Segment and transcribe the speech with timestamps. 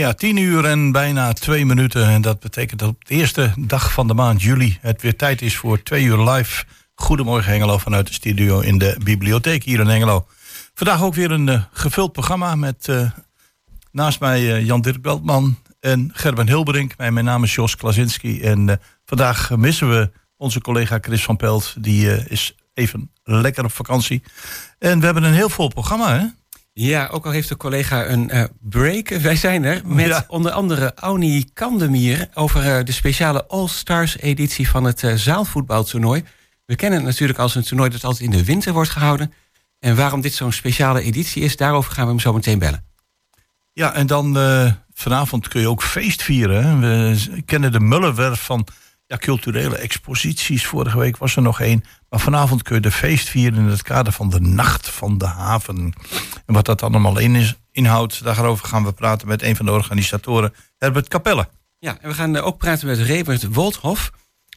[0.00, 2.06] Ja, tien uur en bijna twee minuten.
[2.06, 5.42] En dat betekent dat op de eerste dag van de maand juli het weer tijd
[5.42, 6.64] is voor twee uur live.
[6.94, 10.26] Goedemorgen Hengelo vanuit de studio in de bibliotheek hier in Hengelo.
[10.74, 13.10] Vandaag ook weer een uh, gevuld programma met uh,
[13.92, 16.96] naast mij uh, Jan-Dirk Beltman en Gerben Hilberink.
[16.96, 21.74] Mijn, mijn naam is Jos Klasinski en vandaag missen we onze collega Chris van Pelt.
[21.78, 24.22] Die is even lekker op vakantie.
[24.78, 26.26] En we hebben een heel vol programma hè?
[26.72, 29.08] Ja, ook al heeft de collega een uh, break.
[29.28, 34.84] Wij zijn er met onder andere Auni Kandemier over uh, de speciale All-Stars editie van
[34.84, 36.24] het uh, zaalvoetbaltoernooi.
[36.66, 39.32] We kennen het natuurlijk als een toernooi dat altijd in de winter wordt gehouden.
[39.78, 42.84] En waarom dit zo'n speciale editie is, daarover gaan we hem zo meteen bellen.
[43.72, 44.38] Ja, en dan
[44.92, 46.80] vanavond kun je ook feest vieren.
[46.80, 48.66] We kennen de Mullenwerf van
[49.10, 50.66] ja, culturele exposities.
[50.66, 51.84] Vorige week was er nog één.
[52.08, 55.26] Maar vanavond kun je de feest vieren in het kader van de Nacht van de
[55.26, 55.92] Haven.
[56.46, 59.72] En wat dat allemaal in is, inhoudt, daarover gaan we praten met een van de
[59.72, 61.48] organisatoren, Herbert Capelle.
[61.78, 64.10] Ja, en we gaan ook praten met Rebert Wolthof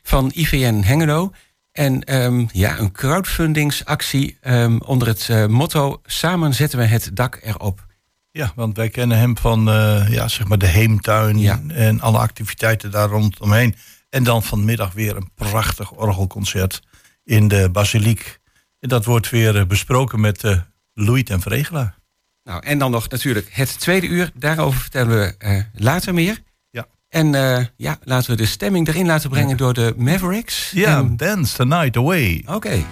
[0.04, 1.31] van IVN Hengelo.
[1.72, 7.40] En um, ja, een crowdfundingsactie um, onder het uh, motto Samen zetten we het dak
[7.44, 7.86] erop.
[8.31, 11.62] Ja, want wij kennen hem van uh, ja, zeg maar de heemtuin ja.
[11.68, 13.76] en alle activiteiten daar rondomheen.
[14.14, 16.81] En dan vanmiddag weer een prachtig orgelconcert
[17.23, 18.39] in de basiliek.
[18.80, 20.59] En dat wordt weer eh, besproken met uh,
[20.94, 21.97] Louis en Vregelaar.
[22.44, 24.31] Nou, en dan nog natuurlijk het tweede uur.
[24.36, 26.41] Daarover vertellen we uh, later meer.
[26.69, 26.88] Ja.
[27.09, 30.72] En uh, ja, laten we de stemming erin laten brengen door de Mavericks.
[30.72, 31.17] Ja, en...
[31.17, 32.41] Dance the Night Away.
[32.45, 32.56] Oké.
[32.56, 32.86] Okay.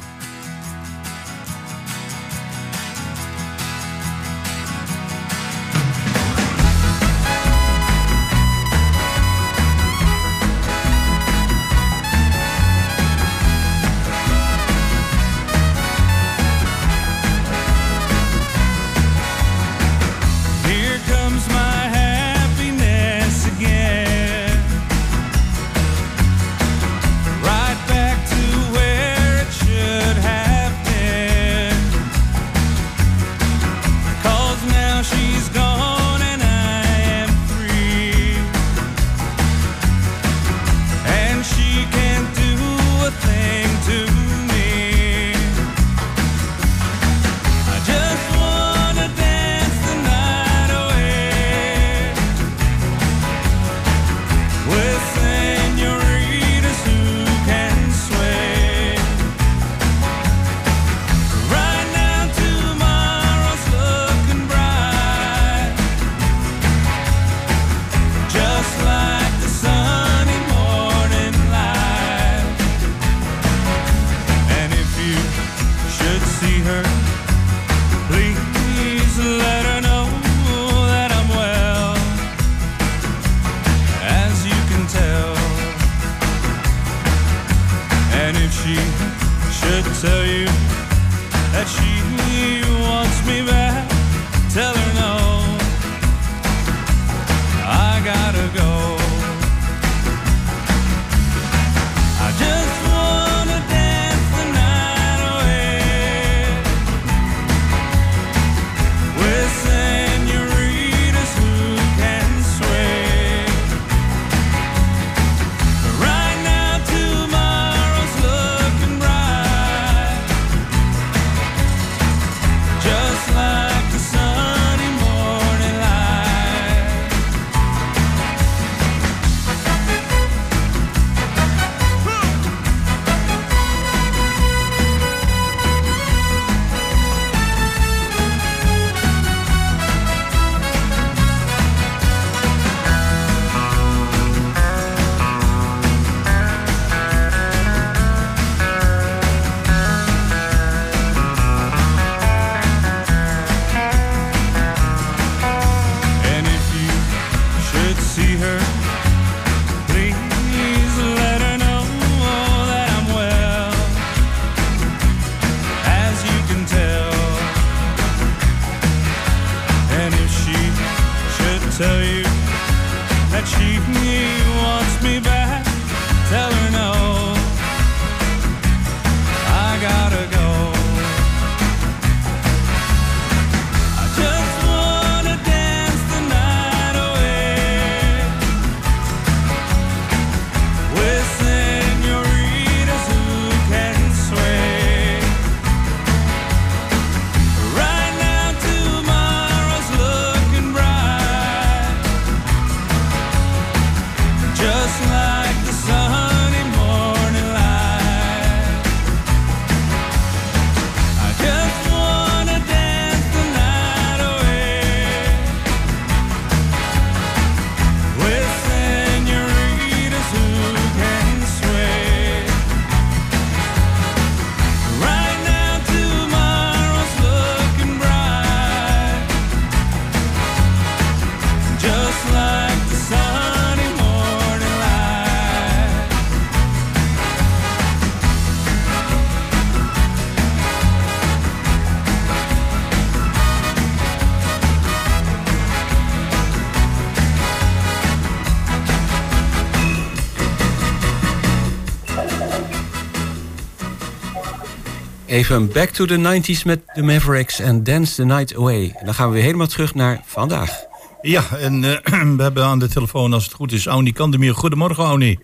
[255.42, 258.94] Even back to the 90s met de Mavericks en Dance the Night Away.
[258.98, 260.84] En dan gaan we weer helemaal terug naar vandaag.
[261.22, 261.98] Ja, en uh,
[262.38, 264.54] we hebben aan de telefoon, als het goed is, Auni Kandemir.
[264.54, 265.40] Goedemorgen, Auni.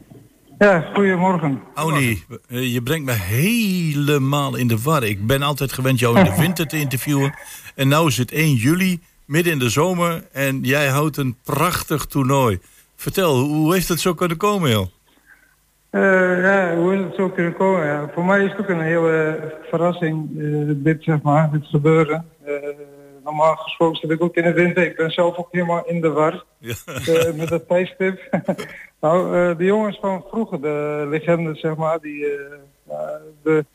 [0.57, 1.61] Ja, goedemorgen.
[1.73, 5.03] Auni, eh, je brengt me helemaal in de war.
[5.03, 7.33] Ik ben altijd gewend jou in de winter te interviewen.
[7.75, 10.27] En nu is het 1 juli, midden in de zomer.
[10.31, 12.59] En jij houdt een prachtig toernooi.
[12.95, 14.87] Vertel, hoe heeft het zo kunnen komen, joh?
[15.91, 17.85] Uh, ja, hoe is het zo kunnen komen?
[17.85, 18.09] Ja.
[18.13, 22.25] Voor mij is het ook een hele verrassing, uh, dit zeg maar, dit gebeuren.
[22.47, 22.53] Uh,
[23.23, 24.85] normaal gesproken zit ik ook in de winter.
[24.85, 26.75] Ik ben zelf ook helemaal in de war ja.
[27.35, 28.19] met het tijdstip.
[29.01, 32.25] nou, de jongens van vroeger, de legendes zeg maar, die,
[33.43, 33.65] de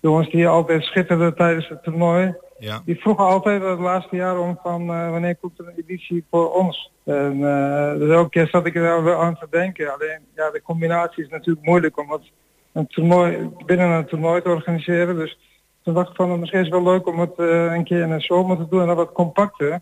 [0.00, 2.34] jongens die altijd schitterden tijdens het toernooi.
[2.64, 2.82] Ja.
[2.84, 6.92] Die vroegen altijd het laatste jaar om van wanneer komt er een editie voor ons.
[7.04, 9.92] En uh, dus elke keer zat ik er wel aan te denken.
[9.92, 12.30] Alleen ja, de combinatie is natuurlijk moeilijk om het
[12.72, 15.16] een toernooi, binnen een toernooi te organiseren.
[15.16, 15.38] Dus
[15.82, 18.10] toen dacht ik van misschien is het wel leuk om het uh, een keer in
[18.10, 19.80] de zomer te doen en dan wat compacter.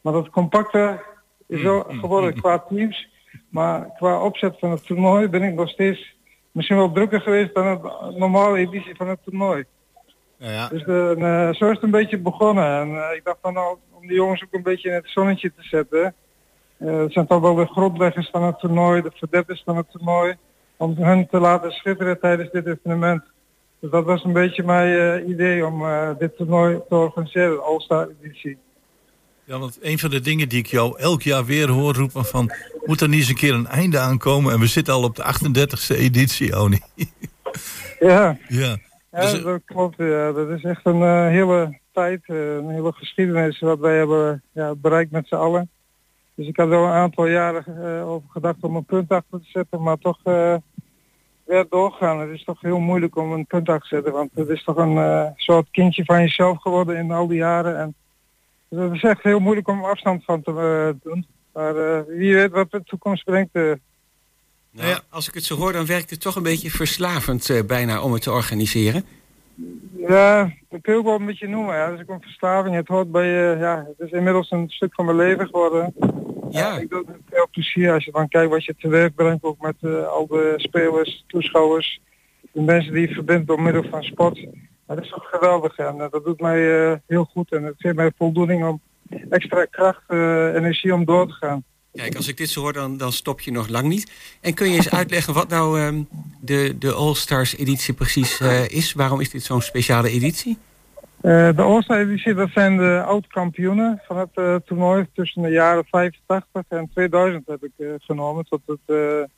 [0.00, 1.00] Maar dat compacte
[1.46, 3.08] is wel mm, mm, geworden qua teams.
[3.48, 6.16] Maar qua opzet van het toernooi ben ik nog steeds
[6.52, 7.82] misschien wel drukker geweest dan het
[8.16, 9.64] normale editie van het toernooi.
[10.52, 10.68] Ja.
[10.68, 12.80] Dus de, uh, zo is het een beetje begonnen.
[12.80, 15.52] En uh, ik dacht van nou, om de jongens ook een beetje in het zonnetje
[15.56, 16.14] te zetten.
[16.78, 20.36] Uh, het zijn toch wel de grondleggers van het toernooi, de verdetters van het toernooi,
[20.76, 23.22] om hen te laten schitteren tijdens dit evenement.
[23.80, 27.62] Dus dat was een beetje mijn uh, idee om uh, dit toernooi te organiseren, de
[27.62, 28.58] All-Star editie.
[29.44, 32.52] Ja, want een van de dingen die ik jou elk jaar weer hoor roepen van...
[32.84, 34.52] moet er niet eens een keer een einde aankomen?
[34.52, 36.78] En we zitten al op de 38e editie, Oni.
[37.98, 38.76] ja, ja.
[39.14, 39.96] Ja dus, dat klopt.
[39.96, 40.32] Ja.
[40.32, 45.28] Dat is echt een hele tijd, een hele geschiedenis wat wij hebben ja, bereikt met
[45.28, 45.70] z'n allen.
[46.34, 49.48] Dus ik had wel een aantal jaren uh, over gedacht om een punt achter te
[49.48, 50.18] zetten, maar toch
[51.44, 52.20] weer doorgaan.
[52.20, 54.76] Het is toch heel moeilijk om een punt achter te zetten, want het is toch
[54.76, 57.78] een soort kindje van jezelf geworden in al die jaren.
[57.78, 57.94] En
[58.68, 61.26] het is echt heel moeilijk om afstand van te doen.
[61.52, 63.58] Maar wie weet wat de toekomst brengt.
[64.74, 68.02] Nou ja, als ik het zo hoor, dan werkt het toch een beetje verslavend bijna
[68.02, 69.04] om het te organiseren.
[69.96, 71.74] Ja, dat kun je ook wel een beetje noemen.
[71.74, 71.90] Ja.
[71.90, 72.74] Dat is ook een verslaving.
[72.74, 75.94] Het hoort bij je, ja, het is inmiddels een stuk van mijn leven geworden.
[76.50, 76.78] Ja.
[76.78, 79.44] ik doe het met veel plezier als je dan kijkt wat je te werk brengt,
[79.44, 82.00] ook met uh, al de spelers, toeschouwers,
[82.52, 84.46] de mensen die je verbindt door middel van sport.
[84.86, 88.64] dat is toch geweldig en dat doet mij heel goed en het geeft mij voldoening
[88.64, 88.80] om
[89.30, 90.10] extra kracht,
[90.56, 91.64] energie om door te gaan.
[91.94, 94.12] Kijk, als ik dit zo hoor, dan, dan stop je nog lang niet.
[94.40, 96.08] En kun je eens uitleggen wat nou um,
[96.40, 98.92] de, de All-Stars editie precies uh, is?
[98.92, 100.58] Waarom is dit zo'n speciale editie?
[101.22, 105.84] Uh, de All-Star editie, dat zijn de oud-kampioenen van het uh, toernooi tussen de jaren
[105.90, 108.44] 85 en 2000 heb ik genomen.
[108.48, 109.28] Tot het,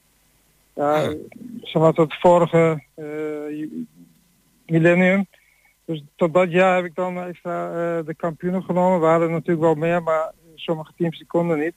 [0.75, 1.11] ja,
[1.73, 1.89] oh.
[1.89, 2.83] tot het vorige
[4.67, 5.27] millennium.
[5.85, 7.71] Dus tot dat jaar heb ik dan extra
[8.03, 9.01] de kampioenen genomen.
[9.01, 11.75] We hadden natuurlijk wel meer, maar sommige teams die konden niet.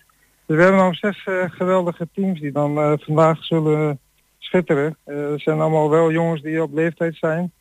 [0.49, 3.99] Dus we hebben nog zes uh, geweldige teams die dan uh, vandaag zullen
[4.37, 4.97] schitteren.
[5.05, 7.51] Uh, het zijn allemaal wel jongens die op leeftijd zijn.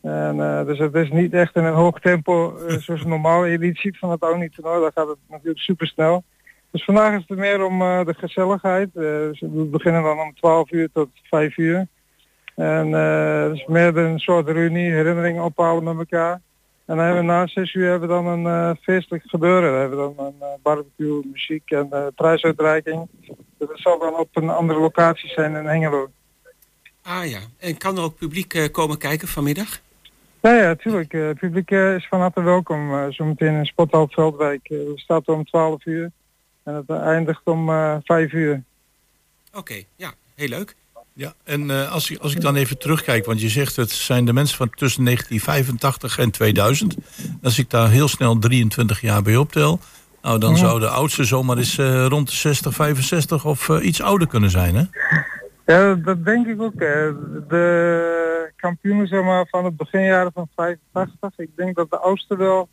[0.00, 4.10] En, dus het is niet echt in een hoog tempo zoals een normale editie van
[4.10, 4.80] het Audi toernooi.
[4.80, 6.24] Daar gaat het natuurlijk super snel.
[6.70, 8.88] Dus vandaag is het meer om de gezelligheid.
[8.92, 11.86] Dus we beginnen dan om 12 uur tot 5 uur.
[12.54, 16.40] En het is meer een soort reunie, herinneringen ophalen met elkaar.
[16.88, 19.70] En dan hebben we na zes uur hebben we dan een uh, feestelijk gebeuren.
[19.70, 23.08] Dan hebben we dan een uh, barbecue, muziek en uh, prijsuitreiking.
[23.20, 26.10] Dus dat zal dan op een andere locatie zijn in Hengelo.
[27.02, 29.80] Ah ja, en kan er ook publiek komen kijken vanmiddag?
[30.40, 31.12] Ja, ja, tuurlijk.
[31.12, 33.12] Het publiek is van harte welkom.
[33.12, 34.68] zometeen in Sporthal Veldwijk.
[34.68, 36.10] we starten om 12 uur
[36.62, 37.66] en het eindigt om
[38.04, 38.62] 5 uur.
[39.54, 40.74] Oké, ja, heel leuk.
[41.18, 44.24] Ja, en uh, als, ik, als ik dan even terugkijk, want je zegt het zijn
[44.24, 46.96] de mensen van tussen 1985 en 2000.
[47.42, 49.80] Als ik daar heel snel 23 jaar bij optel,
[50.22, 54.02] nou dan zou de oudste zomaar eens uh, rond de 60, 65 of uh, iets
[54.02, 54.82] ouder kunnen zijn, hè?
[55.66, 56.78] Ja, dat denk ik ook.
[56.78, 57.12] Hè.
[57.48, 62.68] De kampioenen zeg maar, van het beginjaren van 85, ik denk dat de oudste wel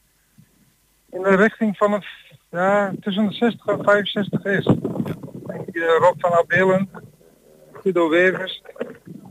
[1.12, 2.06] in de richting van het,
[2.52, 4.66] ja, tussen de 60 en 65 is.
[4.66, 4.75] Ja.
[5.48, 6.90] Denk ik, Rob van Abelen,
[7.86, 8.62] Guido Wevers.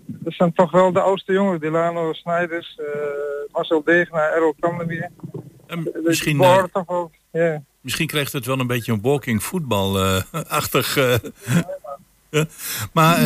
[0.06, 1.60] Dat zijn toch wel de oudste jongens.
[1.60, 2.86] Delano Snijders, uh,
[3.52, 4.54] Marcel Degenaar, Errol.
[5.66, 7.58] En misschien, uh, toch wel, yeah.
[7.80, 10.96] misschien krijgt het wel een beetje een walking voetbalachtig.
[12.30, 12.42] Uh,
[12.92, 13.18] maar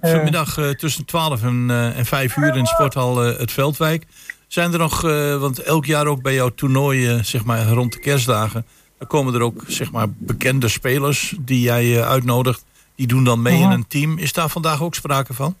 [0.00, 4.06] vanmiddag tussen 12 en, en 5 uur in sporthal het Veldwijk.
[4.46, 5.00] Zijn er nog,
[5.40, 8.66] want elk jaar ook bij jouw toernooien, zeg maar rond de kerstdagen,
[8.98, 12.65] dan komen er ook zeg maar bekende spelers die jij uitnodigt.
[12.96, 14.18] Die doen dan mee in een team.
[14.18, 15.54] Is daar vandaag ook sprake van?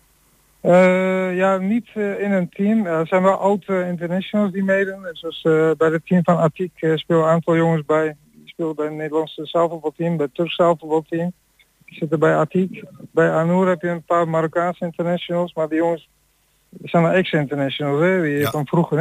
[0.62, 2.86] Uh, ja, niet uh, in een team.
[2.86, 5.08] Er zijn wel oude internationals die meedoen.
[5.12, 8.16] Zoals uh, bij het team van Atik spelen een aantal jongens bij.
[8.32, 11.32] Die spelen bij het Nederlandse zaalvoetbalteam, bij het Turks zaalvoetbalteam.
[11.84, 12.84] Die zitten bij Atik.
[13.10, 16.08] Bij Anour heb je een paar Marokkaanse internationals, maar die jongens
[16.82, 18.50] zijn ex-internationals, hè, die ja.
[18.50, 18.98] van vroeger.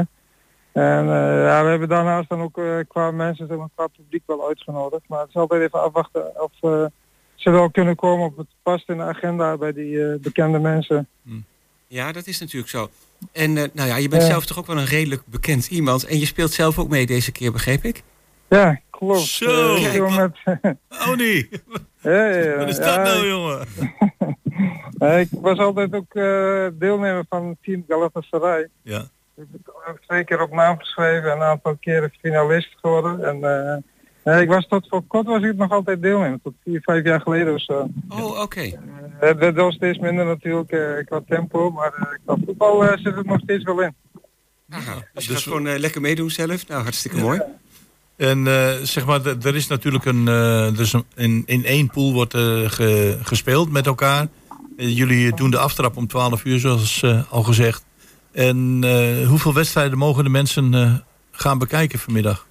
[0.72, 5.04] En ja, we hebben daarnaast dan ook qua mensen, zeg maar, qua publiek wel uitgenodigd.
[5.08, 6.86] Maar het is altijd even afwachten of
[7.36, 11.08] ze wel kunnen komen op het past in de agenda bij die bekende mensen.
[11.24, 11.46] Hmm.
[11.88, 12.89] Ja, dat is natuurlijk zo.
[13.32, 16.06] En uh, nou ja, je bent zelf toch ook wel een redelijk bekend iemand.
[16.06, 18.04] En je speelt zelf ook mee deze keer, begreep ik?
[18.50, 19.20] Ja, klopt.
[19.20, 19.80] Zo!
[20.10, 20.32] Met...
[21.08, 21.50] oh nee!
[22.01, 22.58] Ja.
[22.58, 23.68] Wat is dat nou, jongen?
[25.22, 26.13] ik was altijd ook
[26.80, 28.68] deelnemer van het team Galatasaray.
[28.82, 29.08] Ja.
[29.36, 29.46] Ik
[29.86, 33.24] heb twee keer op naam geschreven en een aantal keren finalist geworden.
[33.24, 33.84] En
[34.25, 37.22] uh, ik was tot voor kort was ik nog altijd deelnemer, tot vier, vijf jaar
[37.22, 37.89] geleden of zo.
[38.10, 38.39] Oh, oké.
[38.39, 38.79] Okay.
[39.22, 43.25] Uh, dat was steeds minder natuurlijk uh, qua tempo, maar uh, qua voetbal zit het
[43.25, 43.96] nog steeds wel in.
[44.70, 46.67] Aha, dus je dus gaat gewoon lekker meedoen zelf?
[46.67, 47.41] Nou, hartstikke mooi.
[48.15, 48.46] En
[48.88, 50.25] zeg maar, er is natuurlijk een,
[50.75, 54.27] dus een, in, in één pool wordt ge, gespeeld met elkaar.
[54.77, 57.86] jullie doen de aftrap om 12 uur, zoals al gezegd.
[58.32, 58.84] En
[59.27, 62.48] hoeveel wedstrijden mogen de mensen gaan bekijken vanmiddag?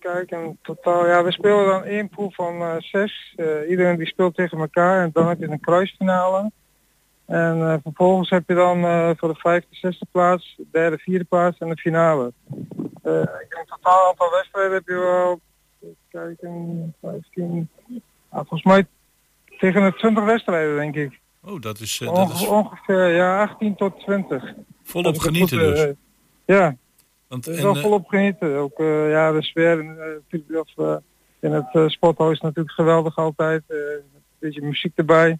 [0.00, 0.58] Kijken.
[0.62, 3.34] Totaal, ja, we spelen dan één pool van uh, zes.
[3.36, 6.50] Uh, iedereen die speelt tegen elkaar en dan heb je een kruisfinale.
[7.26, 8.80] En uh, vervolgens heb je dan
[9.16, 12.32] voor de vijfde, zesde plaats, derde, vierde plaats en de finale.
[13.02, 15.40] totaal aantal wedstrijden heb je wel,
[16.08, 17.68] kijken, 15,
[18.30, 18.86] volgens mij
[19.58, 21.20] tegen de 20 wedstrijden denk ik.
[21.44, 22.46] Oh, dat is, dat is...
[22.46, 24.54] Ongeveer, ja, 18 tot 20.
[24.82, 25.94] Volop genieten dus.
[26.44, 26.76] ja,
[27.30, 28.56] want, is wel volop genieten.
[28.56, 29.96] Ook uh, ja, de sfeer in,
[30.30, 30.40] uh,
[30.78, 30.96] uh,
[31.40, 33.62] in het uh, sporthuis is natuurlijk geweldig altijd.
[33.68, 34.02] een
[34.38, 35.38] beetje muziek erbij.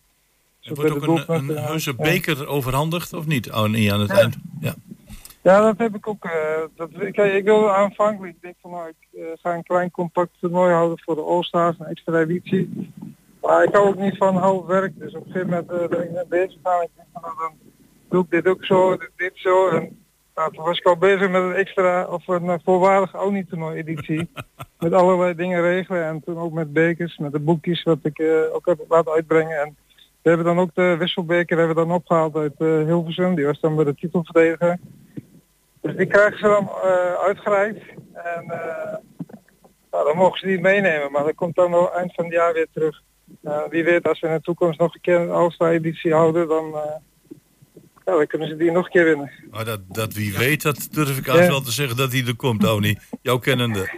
[0.61, 3.53] Er wordt ook een, een heuse beker overhandigd, of niet?
[3.53, 4.37] Oh, niet aan het eind.
[4.61, 4.75] Ja.
[5.43, 6.29] ja, dat heb ik ook.
[6.77, 10.73] dat, ik, ik wilde aanvankelijk, ik denk van nou, ik ga een klein compact toernooi
[10.73, 12.93] houden voor de All-Stars, een extra editie.
[13.41, 16.29] Maar ik hou ook niet van half werk, dus op een gegeven moment ben ik
[16.29, 16.83] bezig gaan.
[16.83, 17.53] Ik denk van nou, dan
[18.09, 19.69] doe ik dit ook zo, dit, dit zo.
[19.69, 20.00] En
[20.41, 24.31] nou, toen was ik al bezig met een extra of een voorwaardige Oni toernooi editie.
[24.79, 28.55] met allerlei dingen regelen en toen ook met bekers, met de boekjes wat ik uh,
[28.55, 29.61] ook heb laten uitbrengen.
[29.61, 29.77] En
[30.23, 33.35] we hebben dan ook de wisselbeker hebben we dan opgehaald uit uh, Hilversum.
[33.35, 34.79] Die was dan bij de titelverdediger.
[35.81, 36.71] Dus die krijgen ze dan
[37.19, 37.85] uitgereikt.
[38.13, 38.45] En
[39.91, 41.13] nou, dan mogen ze die meenemen.
[41.13, 43.03] Maar dat komt dan wel eind van het jaar weer terug.
[43.71, 46.75] wie weet als we in de toekomst nog een keer een Alstra editie houden, dan
[48.05, 49.31] ja, dan kunnen ze die nog een keer winnen.
[49.51, 52.37] Maar dat, dat wie weet, dat durf ik altijd wel te zeggen dat hij er
[52.37, 52.99] komt, Tony.
[53.23, 53.91] Jouw kennende.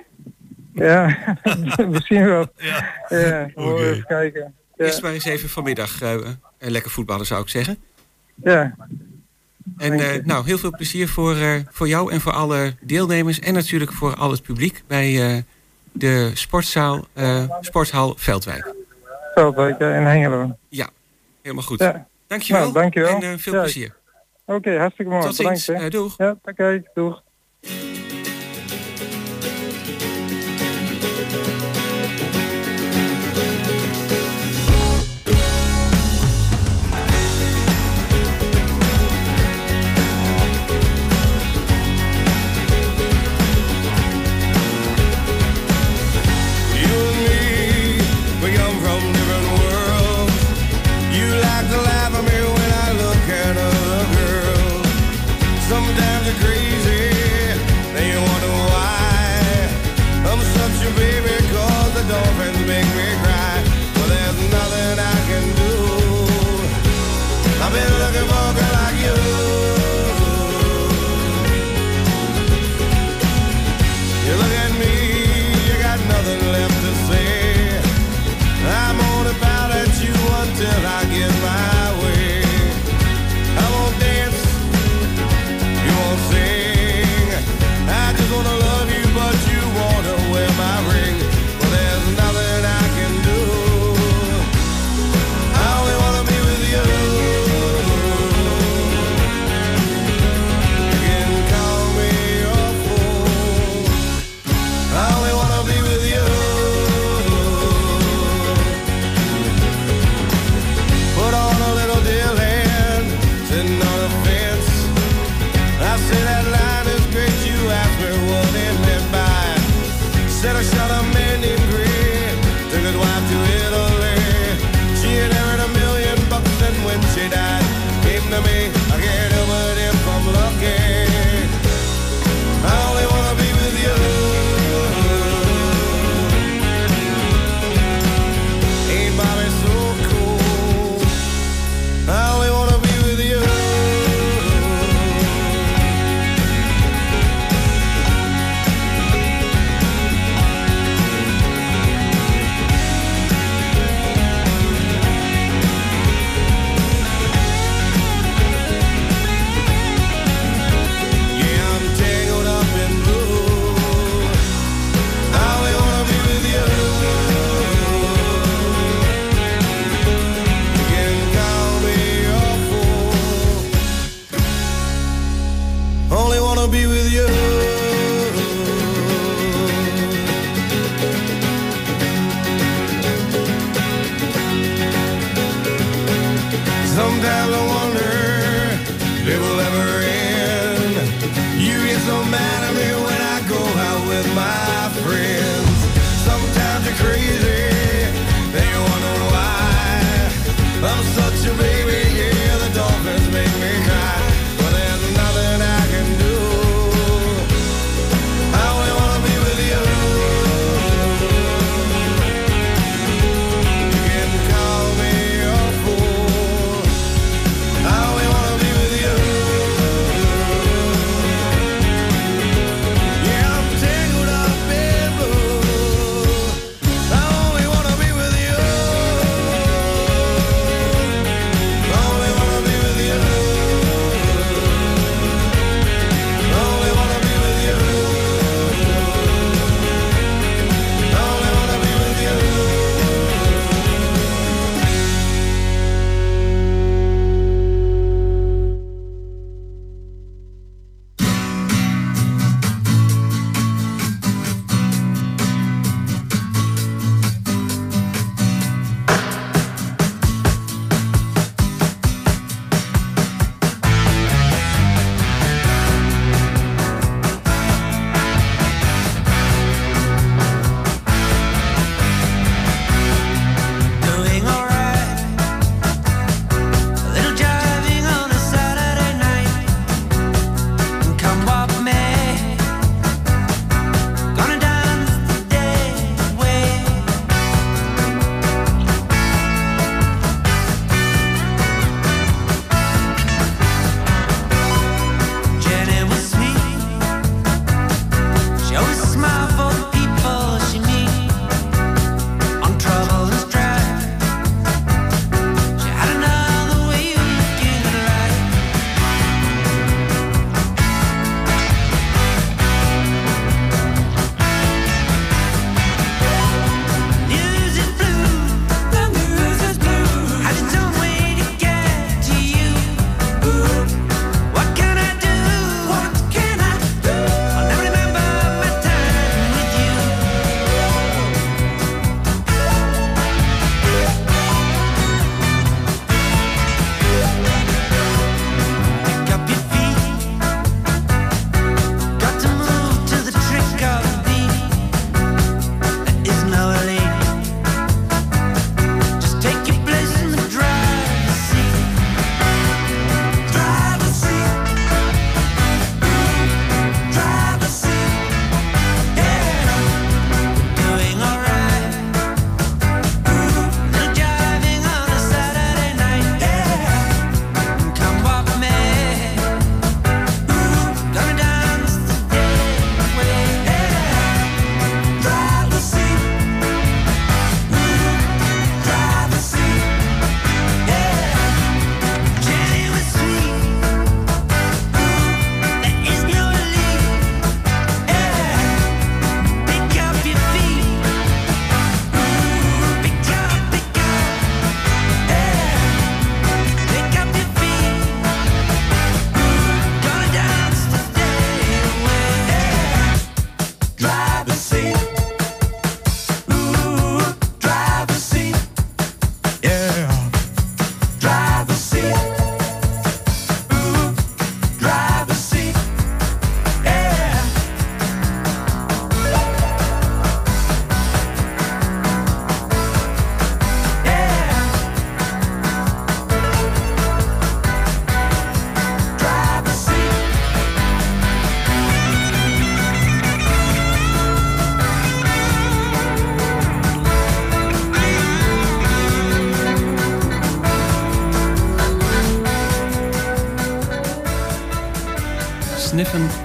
[0.73, 1.19] Ja,
[1.89, 2.47] misschien wel.
[2.57, 3.91] Ja, ja okay.
[3.91, 4.55] even kijken.
[4.77, 4.85] Ja.
[4.85, 6.19] Eerst maar eens even vanmiddag uh,
[6.59, 7.77] lekker voetballen, zou ik zeggen.
[8.35, 8.75] Ja.
[9.77, 13.41] En uh, nou, heel veel plezier voor, uh, voor jou en voor alle deelnemers.
[13.41, 15.45] En natuurlijk voor al het publiek bij
[15.93, 17.07] de sportzaal,
[17.61, 18.75] sporthal Veldwijk.
[19.35, 20.57] Veldwijk in Hengelo.
[20.69, 20.91] Ja,
[21.43, 21.79] helemaal goed.
[21.79, 22.07] Ja.
[22.33, 22.63] Dankjewel.
[22.63, 23.21] Nou, dankjewel.
[23.23, 23.95] En veel plezier.
[24.45, 25.25] Oké, okay, hartstikke mooi.
[25.25, 25.65] Tot ziens.
[25.65, 26.15] Bedankt, uh, doeg.
[26.17, 27.23] Ja, oké, okay, doeg.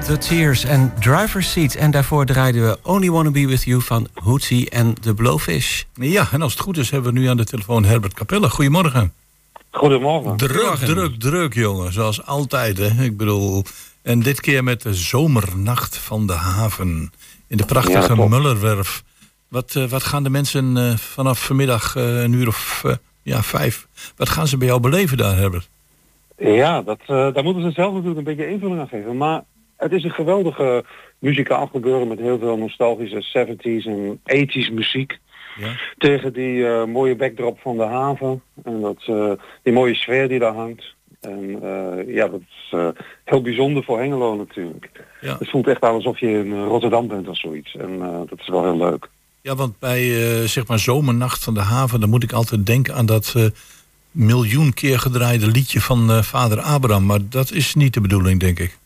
[0.08, 1.76] The Tears en Driver's Seat.
[1.76, 5.84] En daarvoor draaiden we Only Wanna Be With You van Hootsie en The Blowfish.
[5.94, 8.50] Ja, en als het goed is hebben we nu aan de telefoon Herbert Capelle.
[8.50, 9.14] Goedemorgen.
[9.72, 10.38] Goedemorgen.
[10.38, 11.94] Druk, druk, druk jongen.
[11.94, 13.04] Zoals altijd hè.
[13.04, 13.64] Ik bedoel,
[14.02, 17.12] en dit keer met de zomernacht van de haven.
[17.48, 19.04] In de prachtige Mullerwerf.
[19.48, 22.84] Wat, eh, wat gaan de mensen eh, vanaf vanmiddag eh, een uur of
[23.24, 23.88] ja, vijf...
[24.16, 25.70] Wat gaan ze bij jou beleven daar Herbert?
[26.38, 29.18] Ja, dat, daar moeten ze zelf natuurlijk een beetje invulling aan geven.
[29.18, 29.44] Maar
[29.78, 30.84] het is een geweldige
[31.20, 35.20] muzikaal gebeuren met heel veel nostalgische 70s en 80s muziek.
[35.58, 35.76] Ja.
[35.98, 39.32] Tegen die eh, mooie backdrop van de haven en dat, eh,
[39.64, 40.96] die mooie sfeer die daar hangt.
[41.22, 42.76] En eh, ja, dat is
[43.24, 44.90] heel bijzonder voor Hengelo natuurlijk.
[45.22, 45.36] Ja.
[45.40, 47.76] Het voelt echt aan alsof je in Rotterdam bent of zoiets.
[47.76, 49.10] En dat is wel heel leuk.
[49.42, 50.08] Ja, want bij
[50.48, 52.00] zeg maar Zomernacht van de Haven...
[52.00, 53.52] dan moet ik altijd denken aan dat
[54.12, 57.06] miljoen keer gedraaide liedje van vader Abraham.
[57.06, 58.78] Maar dat is niet de bedoeling, denk ik.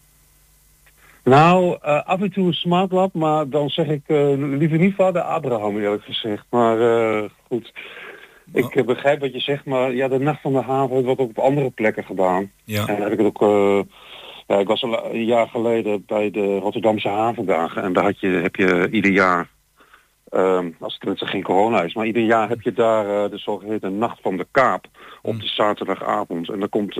[1.24, 4.96] Nou, eh, af en toe een smart lab, maar dan zeg ik eh, liever niet
[4.96, 6.46] vader Abraham eerlijk gezegd.
[6.50, 7.74] Maar eh, goed,
[8.54, 11.40] ik begrijp wat je zegt, maar ja, de Nacht van de Haven wordt ook op
[11.40, 12.52] andere plekken gedaan.
[12.64, 12.88] Ja.
[12.88, 13.40] En heb ik het ook,
[14.48, 18.28] ja, ik was al een jaar geleden bij de Rotterdamse Havendagen en daar had je,
[18.28, 19.50] heb je ieder jaar,
[20.30, 23.98] ehm, als het tenminste geen corona is, maar ieder jaar heb je daar de zogeheten
[23.98, 24.86] Nacht van de Kaap
[25.22, 26.50] op de zaterdagavond.
[26.50, 26.96] En dan komt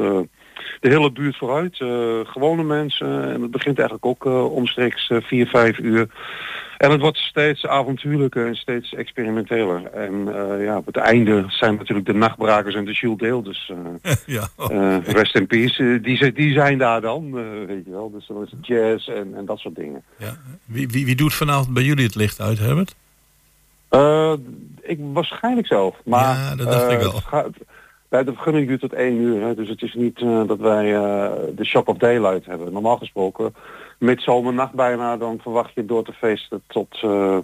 [0.80, 1.88] de hele buurt vooruit, eh,
[2.24, 3.24] gewone mensen.
[3.34, 6.08] En het begint eigenlijk ook eh, omstreeks eh, vier, vijf uur.
[6.78, 9.86] En het wordt steeds avontuurlijker en steeds experimenteler.
[9.86, 13.44] En eh, ja, op het einde zijn natuurlijk de nachtbrakers en de Jules Deel.
[13.44, 13.72] Dus
[14.04, 14.48] eh, ja.
[14.70, 15.84] eh, rest in peace.
[15.84, 18.12] Eh, die, die zijn daar dan, eh, weet je wel.
[18.12, 20.04] Dus dan is het jazz en, en dat soort dingen.
[20.18, 20.38] ja.
[20.66, 22.96] Wie, wie, wie doet vanavond bij jullie het licht uit, Herbert?
[23.90, 24.34] Eh,
[24.82, 25.96] ik waarschijnlijk zelf.
[26.06, 27.14] Maar, Ja, dat dacht eh, ik wel.
[27.16, 27.48] het gaat-
[28.12, 29.42] bij de vergunning duurt tot één uur.
[29.42, 32.74] Hè, dus het is niet eh, dat wij eh, de shock of daylight hebben.
[32.74, 33.56] Normaal gesproken,
[34.00, 37.38] midzomernacht bijna, dan verwacht je door te feesten tot, eh,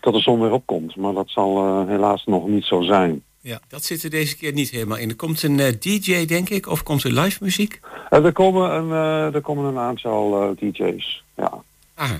[0.00, 0.96] tot de zon weer opkomt.
[0.96, 3.22] Maar dat zal helaas nog niet zo zijn.
[3.68, 5.08] Dat zit er deze keer niet helemaal in.
[5.08, 7.80] Er komt een DJ, denk ik, of komt er live muziek?
[8.10, 11.22] Er, komen een, eh, er komen een aantal DJ's.
[11.36, 11.62] Ja.
[11.94, 12.10] Ah,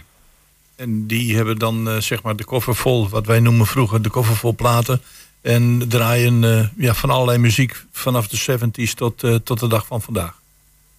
[0.76, 4.10] En die hebben dan eh, zeg maar de koffer vol, wat wij noemen vroeger de
[4.10, 5.00] koffer vol platen.
[5.40, 9.86] En draaien eh, ja, van allerlei muziek vanaf de 70s tot, eh, tot de dag
[9.86, 10.40] van vandaag.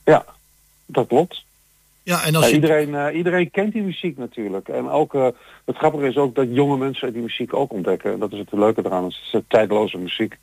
[0.06, 0.26] ja,
[0.86, 1.44] dat klopt.
[2.04, 2.56] Ja, en als Ja, je...
[2.56, 4.68] iedereen, eh, iedereen kent die muziek natuurlijk.
[4.68, 5.14] En ook,
[5.66, 8.14] het grappige is ook dat jonge mensen die muziek ook ontdekken.
[8.14, 9.04] En dat is het leuke eraan.
[9.04, 10.38] Het is tijdloze muziek.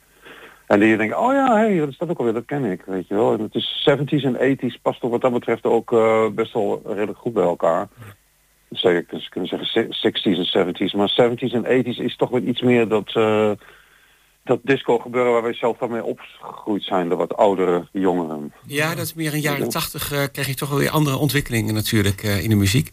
[0.67, 3.09] En die denken, oh ja, hey, dat is dat ook alweer, dat ken ik, weet
[3.09, 3.33] je wel.
[3.33, 5.91] En het is 70s en 80s, past toch wat dat betreft ook
[6.35, 7.89] best wel redelijk goed bij elkaar.
[8.69, 10.93] Dus zou je kunnen- zeggen 60s en 70s.
[10.95, 13.13] Maar 70s en 80s is toch weer iets meer dat,
[14.47, 17.09] dat disco gebeuren waar wij zelf dan mee opgegroeid zijn.
[17.09, 18.53] De wat oudere jongeren.
[18.67, 20.13] ja, dat is meer in jaren tachtig.
[20.13, 22.93] eh krijg je toch wel weer andere ontwikkelingen natuurlijk eh, in de muziek.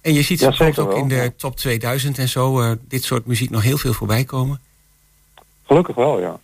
[0.00, 1.30] En je ziet Ja, ook in de ja.
[1.36, 4.60] top 2000 en zo eh, dit soort muziek nog heel veel voorbij komen.
[5.66, 6.40] Gelukkig wel, ja.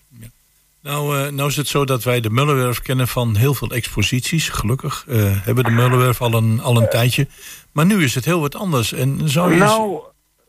[0.81, 4.49] Nou, eh, nou is het zo dat wij de Mullenwerf kennen van heel veel exposities.
[4.49, 7.27] Gelukkig eh, hebben de Mullenwerf al een, al een tijdje.
[7.73, 8.93] Maar nu is het heel wat anders.
[8.93, 9.59] En zou je...
[9.59, 10.01] Nou,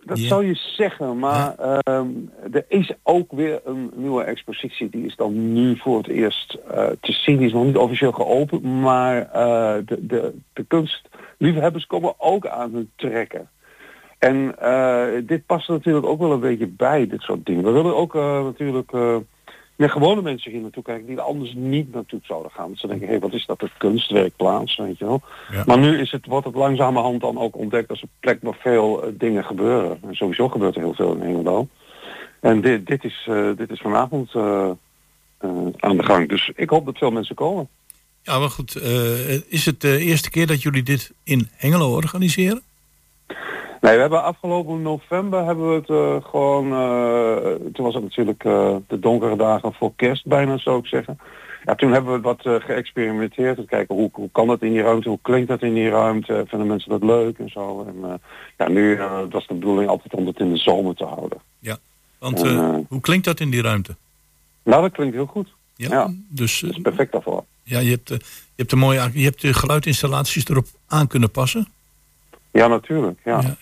[0.10, 2.08] dat zou je zeggen, maar ehm,
[2.52, 4.90] er is ook weer een nieuwe expositie.
[4.90, 7.38] Die is dan nu voor het eerst eh, te zien.
[7.38, 12.74] Die is nog niet officieel geopend, maar eh, de, de, de kunstliefhebbers komen ook aan
[12.74, 13.50] hun trekken.
[14.20, 17.64] En eh, dit past natuurlijk ook wel een beetje bij, dit soort dingen.
[17.64, 18.92] We willen ook natuurlijk
[19.80, 22.72] meer gewone mensen hier naartoe kijken die er anders niet naartoe zouden gaan.
[22.72, 25.22] Dus ze denken, hé, hey, wat is dat, een kunstwerkplaats, weet je wel.
[25.52, 25.64] Ja.
[25.66, 29.04] Maar nu is het, wordt het langzamerhand dan ook ontdekt als een plek waar veel
[29.04, 30.00] eh, dingen gebeuren.
[30.02, 31.68] En sowieso gebeurt er heel veel in Hengelo.
[32.40, 34.70] En dit, dit, is, eh, dit is vanavond eh,
[35.80, 36.30] aan de gang.
[36.30, 37.68] Dus ik hoop dat veel mensen komen.
[38.24, 38.82] Ja, maar goed.
[39.48, 42.62] is het de eerste keer dat jullie dit in Hengelo organiseren?
[43.82, 48.44] Nee, we hebben afgelopen november hebben we het eh, gewoon, eh, toen was het natuurlijk
[48.44, 51.20] eh, de donkere dagen voor kerst bijna zou ik zeggen.
[51.66, 53.56] Ja, toen hebben we wat geëxperimenteerd.
[53.58, 56.44] Te kijken hoe, hoe kan dat in die ruimte, hoe klinkt dat in die ruimte,
[56.48, 57.86] vinden mensen dat leuk en zo.
[57.88, 58.22] En
[58.58, 58.98] ja, nu
[59.30, 61.38] was de bedoeling altijd om het in de zomer te houden.
[62.20, 62.76] Want eh, Eh.
[62.90, 63.96] hoe klinkt dat in die ruimte?
[64.64, 65.48] Nou, dat klinkt heel goed.
[65.76, 66.14] Ja, Ja.
[66.30, 67.44] dus Dat is perfect daarvoor.
[67.64, 68.20] ja, je hebt, je
[68.56, 71.68] hebt de mooie, je hebt de geluidinstallaties erop aan kunnen passen.
[72.52, 73.20] Ja, natuurlijk.
[73.24, 73.42] Ja.
[73.42, 73.56] Ja.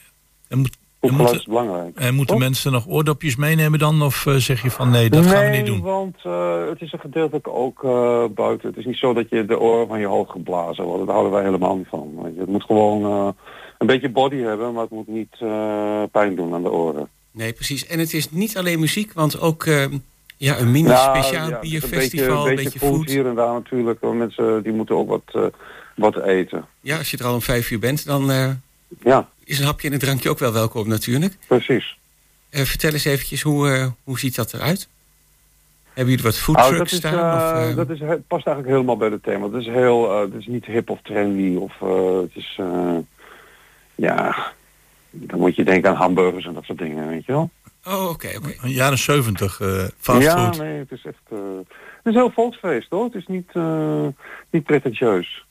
[0.48, 1.96] En, moet, en, is belangrijk.
[1.98, 2.44] en moeten Toch?
[2.44, 4.02] mensen nog oordopjes meenemen dan?
[4.02, 5.82] Of eh, zeg je van nee, dat gaan we niet doen?
[5.82, 8.68] want eh, het is een gedeeltelijk ook eh, buiten.
[8.68, 11.06] Het is niet zo dat je de oren van je hoofd geblazen worden.
[11.06, 12.34] Daar houden wij helemaal niet van.
[12.38, 13.28] Het moet gewoon eh,
[13.78, 17.10] een beetje body hebben, maar het moet niet eh, pijn doen aan de oren.
[17.32, 17.88] Nee, precies.
[17.88, 19.86] En het is niet alleen muziek, want ook eh,
[20.38, 23.54] ja, een mini Nou, speciaal ja, bierfestival, een een beetje, beetje food hier en daar
[23.54, 24.00] natuurlijk.
[24.00, 25.44] want Mensen die moeten ook wat, eh,
[25.96, 26.66] wat eten.
[26.82, 28.52] Ja, als je er al om vijf uur bent, dan eh,
[29.04, 31.38] Ja, is een hapje en een drankje ook wel welkom natuurlijk.
[31.48, 31.98] precies.
[32.50, 34.88] Eh, vertel eens eventjes, hoe, eh, hoe ziet dat eruit?
[35.94, 37.32] Hebben jullie wat Nou, foodtrucks dat is, staan?
[37.32, 39.46] eh, of, eh, dat is, he- past eigenlijk helemaal bij het thema.
[39.46, 42.98] Het is heel, eh, het is niet hip of trendy of eh, het is, eh,
[43.96, 44.36] ja,
[45.10, 47.50] dan moet je denken aan hamburgers en dat soort dingen, weet je wel.
[47.86, 48.54] Oh, oké, oké.
[48.62, 50.56] Een jaren 70 eh fastfood.
[50.56, 51.68] Ja, nee, het is echt, eh, het
[52.04, 53.04] is een heel volksfeest hoor.
[53.04, 54.06] Het is niet, eh,
[54.50, 55.46] niet pretentieus.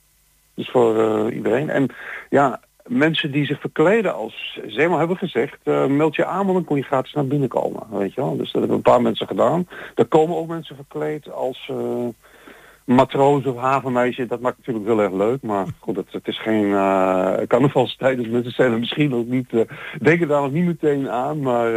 [0.54, 1.70] Dus voor eh, iedereen.
[1.70, 1.86] En
[2.30, 6.64] ja, mensen die zich verkleden als Zeeman hebben gezegd, eh, meld je aan, want dan
[6.64, 7.82] kon je gratis naar binnen komen.
[7.90, 8.36] Weet je wel?
[8.36, 9.68] Dus dat hebben een paar mensen gedaan.
[9.94, 11.76] Er komen ook mensen verkleed als uh,
[12.84, 14.26] matroos of havenmeisje.
[14.26, 18.28] Dat maakt natuurlijk heel erg leuk, maar goed, het, het is geen uh, carnavalstijd, dus
[18.28, 19.50] mensen zijn er misschien ook niet,
[20.02, 21.70] denken daar nog niet meteen aan, maar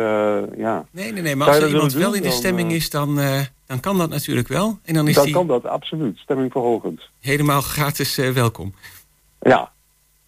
[0.58, 0.86] ja.
[0.91, 3.19] Nee, nee, nee, maar als er iemand wel in de stemming is, dan,
[3.65, 4.80] dan kan dat natuurlijk wel.
[4.84, 6.17] En dan is dan die kan dat, absoluut.
[6.17, 7.02] Stemming verhogend.
[7.19, 8.74] Helemaal gratis welkom.
[9.39, 9.72] Ja,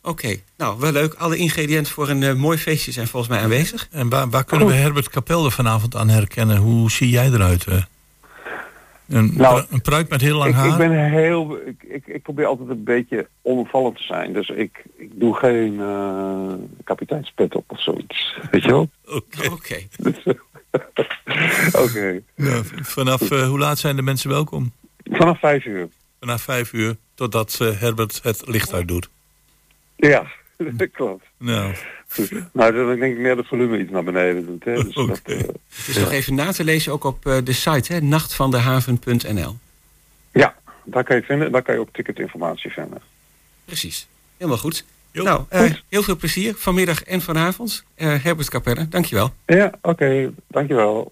[0.03, 1.13] Oké, nou wel leuk.
[1.13, 3.87] Alle ingrediënten voor een uh, mooi feestje zijn volgens mij aanwezig.
[3.91, 6.57] En waar, waar kunnen we Herbert Capelle vanavond aan herkennen?
[6.57, 7.65] Hoe zie jij eruit?
[7.69, 7.75] Uh?
[9.07, 10.67] Een, nou, een pruik met heel lang ik, haar?
[10.67, 11.57] Ik ben heel.
[11.65, 14.33] Ik, ik, ik, probeer altijd een beetje onopvallend te zijn.
[14.33, 18.39] Dus ik, ik doe geen uh, kapiteinspet op of zoiets.
[18.51, 18.89] Weet je wel?
[19.05, 19.51] Oké.
[19.51, 19.87] Okay.
[21.85, 22.21] Oké.
[22.35, 24.71] Nou, vanaf hoe laat zijn de mensen welkom?
[25.03, 25.89] Vanaf vijf uur.
[26.19, 29.09] Vanaf vijf uur, totdat Herbert het licht uit doet.
[30.09, 30.31] Ja,
[30.77, 31.25] dat klopt.
[31.37, 31.73] Nou.
[32.53, 34.63] Nou, dan denk ik meer het volume iets naar beneden doet.
[34.63, 34.83] Hè.
[34.83, 35.07] Dus okay.
[35.07, 38.01] dat, uh, het is nog even na te lezen ook op uh, de site, hè,
[38.01, 39.57] nachtvandehaven.nl.
[40.31, 41.51] Ja, daar kan je vinden.
[41.51, 43.01] Daar kan je ook ticketinformatie vinden.
[43.65, 44.07] Precies.
[44.37, 44.85] Helemaal goed.
[45.11, 45.83] Jo, nou, uh, goed.
[45.89, 47.83] heel veel plezier vanmiddag en vanavond.
[47.95, 49.33] Herbert Capelle, dankjewel.
[49.45, 49.89] Ja, oké.
[49.89, 51.11] Okay, dankjewel.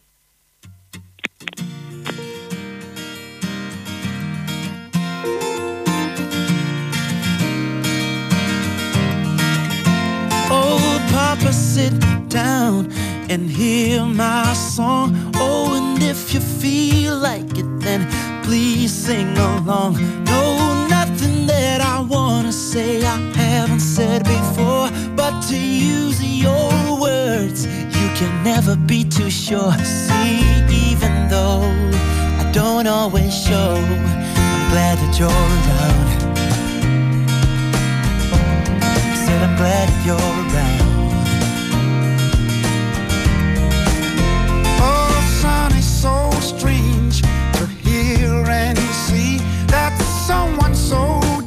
[11.40, 11.94] Papa, sit
[12.28, 12.92] down
[13.30, 15.16] and hear my song.
[15.36, 18.06] Oh, and if you feel like it, then
[18.44, 19.94] please sing along.
[20.26, 27.66] No, nothing that I wanna say I haven't said before, but to use your words,
[27.66, 29.74] you can never be too sure.
[29.84, 30.42] See,
[30.90, 31.64] even though
[32.42, 36.08] I don't always show, I'm glad that you're around.
[39.24, 40.79] Said I'm glad that you're around.
[50.30, 51.39] Someone so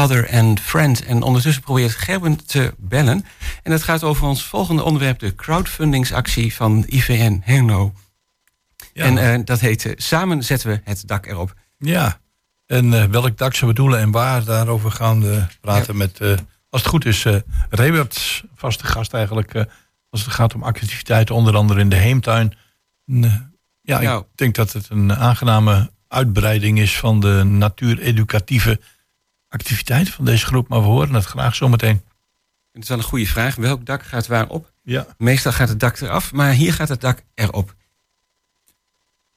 [0.00, 1.04] Father and Friend.
[1.04, 3.24] En ondertussen probeert Gerben te bellen.
[3.62, 7.92] En het gaat over ons volgende onderwerp, de crowdfundingsactie van IVN Hengelo.
[8.92, 9.04] Ja.
[9.04, 11.54] En eh, dat heet eh, Samen zetten we het dak erop.
[11.78, 12.20] Ja,
[12.66, 16.20] en eh, welk dak ze bedoelen en waar, daarover gaan we praten met,
[16.70, 17.36] als het goed is, eh
[17.70, 19.66] Rebert, vaste gast eigenlijk,
[20.10, 22.56] als het gaat om activiteiten, onder andere in de heemtuin.
[23.06, 24.20] En, ja, Nou.
[24.20, 28.80] ik denk dat het een aangename uitbreiding is van de natuureducatieve
[29.50, 32.02] activiteiten van deze groep, maar we horen het graag zometeen.
[32.72, 33.54] Het is wel een goede vraag.
[33.54, 34.72] Welk dak gaat waar op?
[34.82, 37.74] Ja, Meestal gaat het dak eraf, maar hier gaat het dak erop.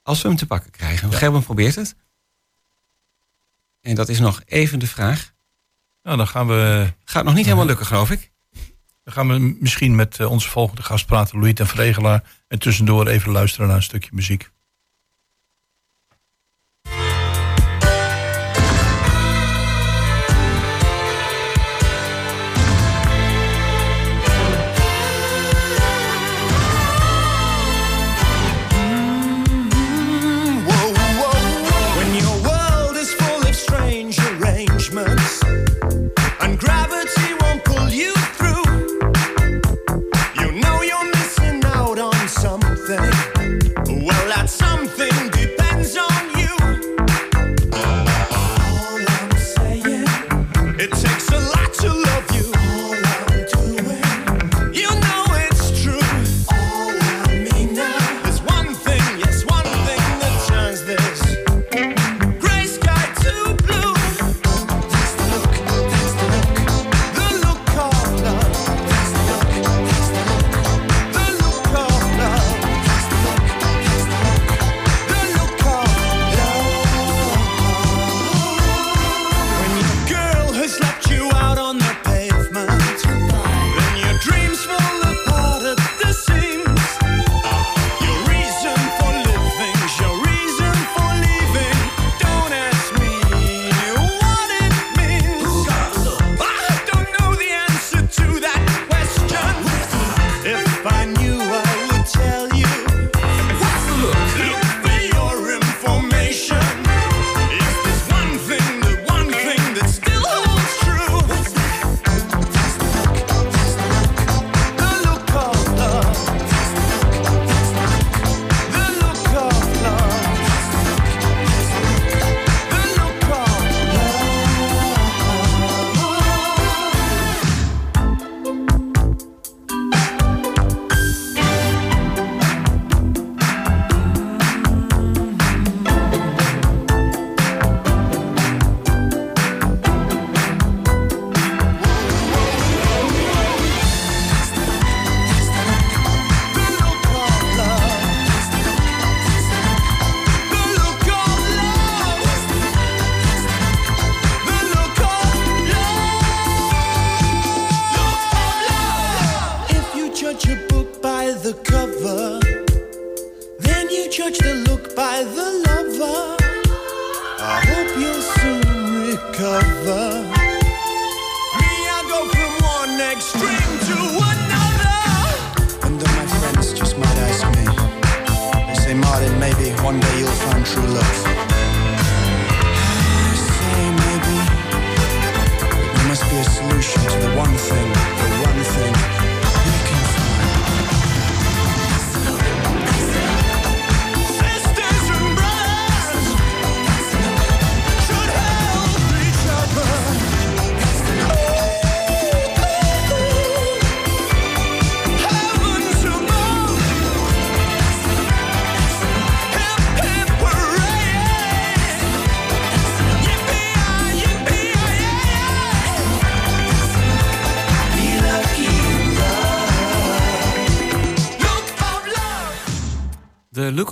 [0.02, 1.14] Als we hem te pakken krijgen.
[1.14, 1.96] Gerben probeert het.
[3.82, 5.34] En dat is nog even de vraag.
[6.04, 8.32] nou, dan gaan we Gaat nog niet helemaal lukken, geloof ik.
[9.04, 12.24] Dan gaan we misschien met eh, onze volgende gast praten, Louis ten Vregelaar.
[12.48, 14.52] En tussendoor even luisteren naar een stukje muziek.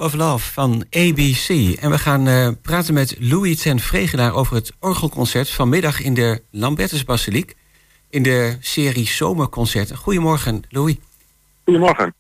[0.02, 1.50] Of Love van ABC.
[1.80, 6.42] En we gaan eh, praten met Louis ten Vregelaar over het orgelconcert vanmiddag in de
[6.52, 7.56] Lambertusbasiliek.
[8.10, 9.98] In de serie Zomerconcerten.
[9.98, 10.96] Goedemorgen, Louis.
[11.64, 12.14] Goedemorgen.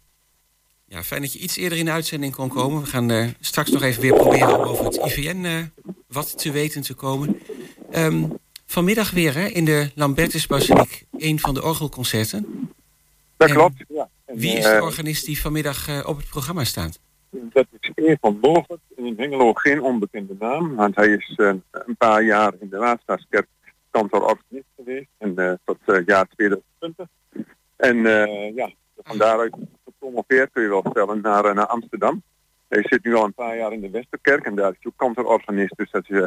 [0.87, 2.81] Ja, fijn dat je iets eerder in de uitzending kon komen.
[2.81, 5.55] We gaan eh, straks nog even weer proberen over het IVN eh,
[6.07, 7.39] wat te weten te komen.
[7.91, 8.23] Ehm,
[8.65, 12.69] vanmiddag weer hè, in de Lambertusbasiliek, een van de orgelconcerten.
[13.37, 13.83] Dat En klopt.
[13.89, 14.09] Ja.
[14.25, 16.99] En, Wie is de organist die vanmiddag op het programma staat?
[17.31, 18.15] Dat is E.
[18.21, 22.69] van Bogert, in Hengelo geen onbekende naam, want hij is eh, een paar jaar in
[22.69, 23.47] de Waterstaatskerk
[23.89, 27.07] kantoororganist geweest en eh, tot eh, jaar 2020.
[27.75, 27.97] En
[28.55, 28.71] ja,
[29.03, 29.55] van daaruit
[29.85, 32.23] gepromoveerd kun je wel stellen naar, naar Amsterdam.
[32.67, 34.97] Hij zit nu al een paar jaar in de Westerkerk en daar is hij ook
[34.97, 36.17] kantoororganist, dus dat is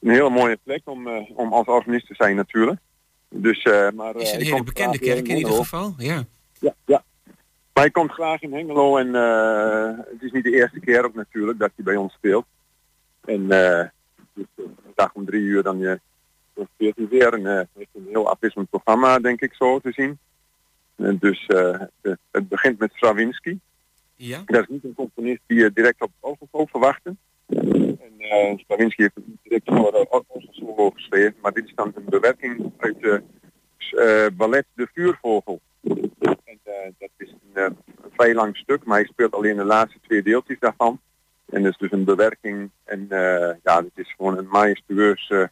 [0.00, 2.80] een hele mooie plek om, om als organist te zijn natuurlijk.
[3.28, 3.64] Dus,
[3.94, 5.94] maar, is een hele bekende kerk in ieder geval.
[5.96, 6.24] Ja.
[6.58, 7.04] Ja, ja.
[7.82, 11.58] Hij komt graag in Hengelo en eh, het is niet de eerste keer ook natuurlijk
[11.58, 12.44] dat hij bij ons speelt.
[13.24, 13.88] En eh
[14.34, 15.80] dus, eh, een dag om drie uur dan,
[16.54, 17.32] dan speelt hij weer.
[17.32, 20.18] En eh, heeft een heel afwisselend programma denk ik zo te zien.
[20.96, 21.46] En dus
[22.30, 23.58] het begint met Stravinsky.
[24.16, 24.42] Ja.
[24.46, 27.18] Dat is niet een componist die je direct op het orgel verwachten.
[27.46, 32.72] En eh Stravinsky heeft het direct voor orgelsolo geschreven, maar dit is dan een bewerking
[32.76, 33.22] uit de
[34.36, 35.60] ballet De Vuurvogel.
[36.44, 37.70] En eh, dat is een, eh,
[38.34, 41.00] lang stuk, maar hij speelt alleen de laatste twee deeltjes daarvan.
[41.52, 45.44] En dat is dus een bewerking en eh, ja, het is gewoon een majestueus eh,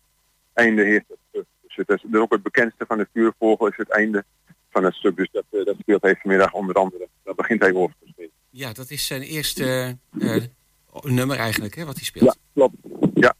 [0.52, 1.44] einde heeft het.
[1.60, 4.24] Dus het is ook het bekendste van de Vuurvogel is het einde
[4.70, 5.16] van het stuk.
[5.16, 7.08] Dus dat, eh, dat speelt hij vanmiddag onder andere.
[7.22, 8.30] Daar begint hij over te spelen.
[8.50, 9.96] ja, dat is zijn eerste
[11.02, 12.24] nummer eigenlijk, hè, wat hij speelt.
[12.24, 12.74] Ja, klopt.
[13.14, 13.34] Ja,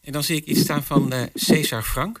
[0.00, 2.20] En dan zie ik iets staan van César Frank.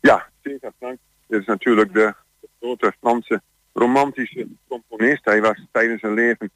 [0.00, 3.42] Ja, César Frank is natuurlijk de, de grote Franse
[3.72, 5.24] romantische componist.
[5.24, 6.50] Hij was tijdens zijn leven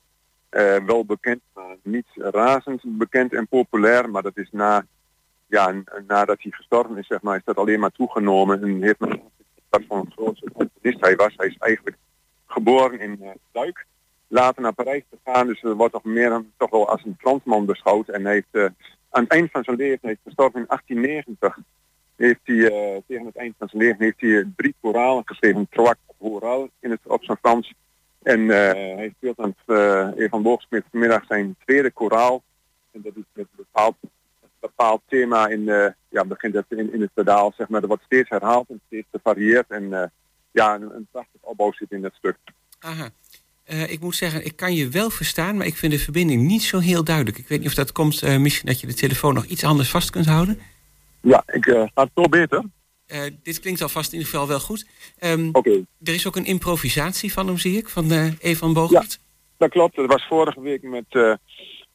[0.49, 4.11] eh, wel bekend, maar niet razend bekend en populair.
[4.11, 4.87] Maar dat is na,
[5.47, 8.62] ja, nadat hij gestorven is, zeg maar, is dat alleen maar toegenomen.
[8.62, 9.21] En heeft men
[9.69, 11.33] wat voor een grote componist hij was.
[11.37, 11.97] Hij is eigenlijk
[12.47, 13.87] geboren in eh, Duik.
[14.29, 17.67] Later naar Parijs gegaan, dus er wordt toch meer dan, toch wel als een Fransman
[17.67, 18.09] beschouwd.
[18.09, 18.65] En heeft eh,
[19.11, 21.59] aan het eind van zijn leven, is gestorven in 1890,
[22.17, 25.95] heeft hij eh, tegen het eind van zijn leven heeft hij drie koralen geschreven, Trois
[26.25, 27.75] Chorales in het op zijn Frans.
[28.25, 32.43] En eh, hij speelt aan het uh, Evan Boogsmit vanmiddag zijn tweede koraal.
[32.93, 33.49] En dat is een
[34.61, 37.83] bepaald, thema in, eh, ja, begint het in, in het pedaal, zeg maar.
[37.83, 39.71] Er wordt steeds herhaald en steeds gevarieerd.
[39.71, 40.12] En
[40.51, 42.37] ja, een, een prachtig opbouw zit in dat stuk.
[42.79, 43.11] Aha.
[43.65, 46.79] Ik moet zeggen, ik kan je wel verstaan, maar ik vind de verbinding niet zo
[46.79, 47.39] heel duidelijk.
[47.39, 50.11] Ik weet niet of dat komt, misschien dat je de telefoon nog iets anders vast
[50.11, 50.59] kunt houden.
[51.25, 52.64] Ja, ik uh, ga het beter.
[53.07, 54.87] Uh, dit klinkt alvast in ieder geval wel goed.
[55.20, 55.59] Um, Oké.
[55.59, 55.87] Okay.
[56.03, 59.12] Er is ook een improvisatie van hem, zie ik, van uh, Evan Bogert.
[59.12, 59.18] Ja,
[59.57, 59.97] dat klopt.
[59.97, 61.39] Dat was vorige week met,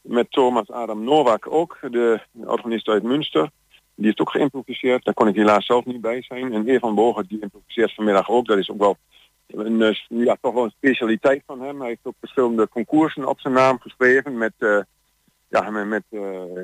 [0.01, 3.49] met Thomas Adam Nowak ook, de organist uit Münster.
[3.95, 5.03] Die heeft ook geïmproviseerd.
[5.03, 6.53] Daar kon ik helaas zelf niet bij zijn.
[6.53, 8.45] En Evan Bogert die improviseert vanmiddag ook.
[8.45, 8.97] Dat is ook wel
[9.47, 11.80] een, ja, toch wel een specialiteit van hem.
[11.80, 14.53] Hij heeft ook verschillende concoursen op zijn naam geschreven met,
[15.47, 16.03] ja, met, met,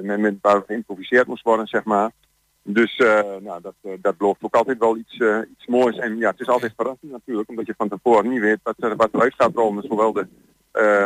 [0.01, 2.11] met, met waar geïmproviseerd moest worden, zeg maar.
[2.68, 5.97] Dus uh, nou, dat, uh, dat belooft ook altijd wel iets, uh, iets moois.
[5.97, 8.95] En ja, het is altijd verrassend natuurlijk, omdat je van tevoren niet weet wat, er,
[8.95, 9.84] wat eruit gaat rollen.
[9.84, 10.28] Zowel de,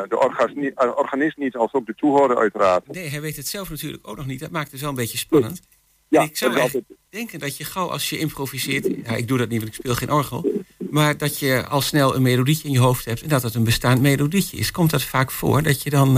[0.08, 2.88] de organist niet als ook de toehoorder uiteraard.
[2.88, 4.40] Nee, hij weet het zelf natuurlijk ook nog niet.
[4.40, 5.62] Dat maakt het wel een beetje spannend.
[6.08, 6.84] Ja, en ik zou altijd...
[7.10, 8.86] denken dat je gauw als je improviseert...
[8.86, 10.52] Ja, ik doe dat niet, want ik speel geen orgel.
[10.90, 13.22] Maar dat je al snel een melodietje in je hoofd hebt...
[13.22, 14.72] en dat het een bestaand melodietje is.
[14.72, 16.18] Komt dat vaak voor dat je dan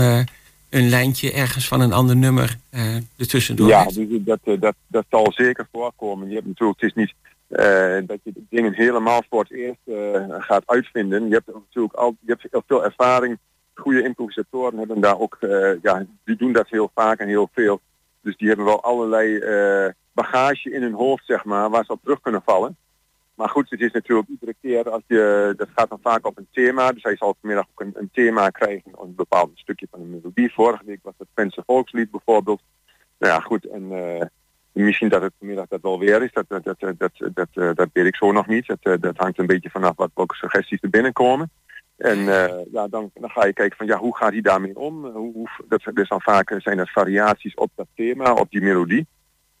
[0.72, 3.94] een lijntje ergens van een ander nummer uh, ertussendoor Ja, hebt?
[3.94, 6.28] dus dat, dat, dat zal zeker voorkomen.
[6.28, 7.14] Je hebt natuurlijk, het is niet
[7.48, 9.80] uh, dat je dingen helemaal voor het eerst
[10.44, 11.28] gaat uitvinden.
[11.28, 13.38] Je hebt natuurlijk al, je hebt heel veel ervaring.
[13.74, 15.36] Goede improvisatoren hebben daar ook,
[15.82, 17.80] ja, die doen dat heel vaak en heel veel.
[18.20, 19.38] Dus die hebben wel allerlei
[20.12, 22.76] bagage in hun hoofd, zeg maar, waar ze op terug kunnen vallen.
[23.34, 26.48] Maar goed, het is natuurlijk iedere keer als je, dat gaat dan vaak op een
[26.50, 26.92] thema.
[26.92, 30.52] Dus hij zal vanmiddag ook een, een thema krijgen, een bepaald stukje van een melodie.
[30.52, 32.62] Vorige week was het Twentse volkslied bijvoorbeeld.
[33.18, 34.22] Nou ja, goed, en uh,
[34.72, 38.06] misschien dat het vanmiddag dat wel weer is, dat, dat, dat, dat, dat, dat weet
[38.06, 38.66] ik zo nog niet.
[38.66, 41.50] Dat, dat hangt een beetje vanaf wat, welke suggesties er binnenkomen.
[41.96, 42.18] En
[42.72, 45.04] ja, dan, dan ga je kijken van ja, hoe gaat hij daarmee om?
[45.06, 49.06] Hoe, hoe, dat, dus dan vaak zijn er variaties op dat thema, op die melodie.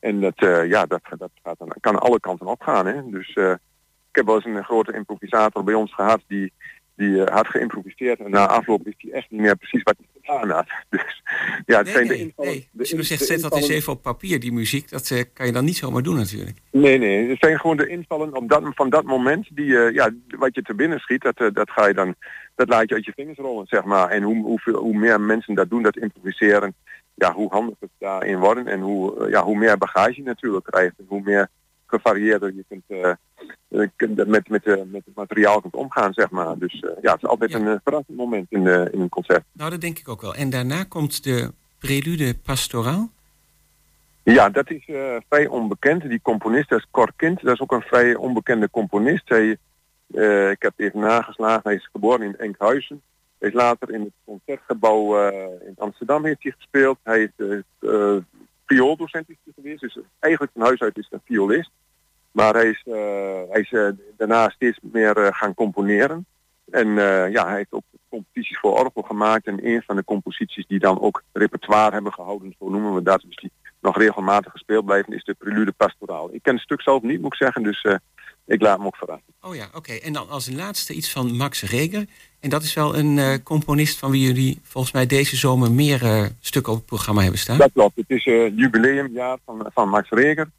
[0.02, 2.86] En dat, uh, ja, dat, dat gaat dan, kan alle kanten opgaan.
[2.86, 3.10] Hè?
[3.10, 6.52] Dus uh, ik heb wel eens een grote improvisator bij ons gehad die,
[6.96, 8.20] die uh, had geïmproviseerd.
[8.20, 10.66] En na afloop wist hij echt niet meer precies wat hij gedaan had.
[10.90, 11.22] Dus
[11.66, 12.52] ja, het nee, zijn nee, de invallen.
[12.52, 12.68] Nee.
[12.72, 14.90] Dus je zegt, zet dat eens even op papier, die muziek.
[14.90, 16.58] Dat kan je dan niet zomaar doen natuurlijk.
[16.70, 17.28] Nee, nee.
[17.28, 19.48] Het zijn gewoon de invallen op dat, van dat moment.
[19.50, 22.14] Die, ja, wat je te binnen schiet, dat, dat ga je dan,
[22.54, 24.08] dat laat je uit je vingers rollen, zeg maar.
[24.08, 26.74] En hoe, hoe, hoe meer mensen dat doen, dat improviseren,
[27.14, 30.98] ja, hoe handiger het daarin worden en hoe, ja, hoe meer bagage je natuurlijk krijgt
[30.98, 31.48] en hoe meer
[31.86, 33.16] gevarieerder je kunt,
[33.68, 36.58] uh, kunt met, met, uh, met het materiaal kunt omgaan, zeg maar.
[36.58, 37.58] Dus uh, ja, het is altijd ja.
[37.58, 39.44] een verrassend moment in, in een concert.
[39.52, 40.34] Nou, dat denk ik ook wel.
[40.34, 43.10] En daarna komt de prelude pastoraal.
[44.22, 44.84] Ja, dat is
[45.28, 46.02] vrij onbekend.
[46.08, 49.28] Die componist, dat is Cor Kind, dat is ook een vrij onbekende componist.
[49.28, 49.50] Hij,
[50.50, 53.02] ik heb even nageslagen, hij is geboren in Enkhuizen.
[53.42, 56.98] Heeft later in het concertgebouw eh, in Amsterdam heeft hij gespeeld.
[57.02, 58.16] Hij is uh,
[58.66, 59.80] viooldocent is hij geweest.
[59.80, 61.70] Dus eigenlijk van huis uit is hij een violist.
[62.32, 66.26] Maar hij is, eh, hij is eh, daarna steeds meer eh, gaan componeren.
[66.70, 66.88] En
[67.30, 69.46] ja, hij heeft ook composities voor orgel gemaakt.
[69.46, 73.24] En een van de composities die dan ook repertoire hebben gehouden, zo noemen we dat,
[73.26, 76.34] dus die nog regelmatig gespeeld blijven, is de Prelude Pastoraal.
[76.34, 77.86] Ik ken het stuk zelf niet, moet ik zeggen, dus
[78.46, 79.32] ik laat me ook verrassen.
[79.40, 79.92] Oh ja, oké.
[79.92, 82.06] En dan als een laatste iets van Max Reger.
[82.40, 86.02] En dat is wel een uh, componist van wie jullie volgens mij deze zomer meer
[86.02, 87.58] uh, stukken op het programma hebben staan.
[87.58, 87.96] Dat klopt.
[87.96, 90.50] Het is uh, jubileumjaar van, van Max Reger.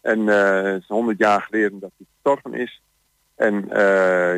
[0.00, 2.80] En het is 100 jaar geleden dat hij gestorven is.
[3.34, 3.64] En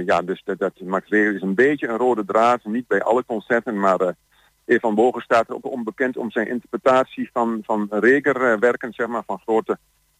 [0.04, 2.64] ja, dus dat, dat, Max Reger is een beetje een rode draad.
[2.64, 4.00] Niet bij alle concerten, maar
[4.66, 9.06] uh, van Bogen staat er ook onbekend om zijn interpretatie van, van Reger werken, zeg
[9.06, 9.78] maar, van grote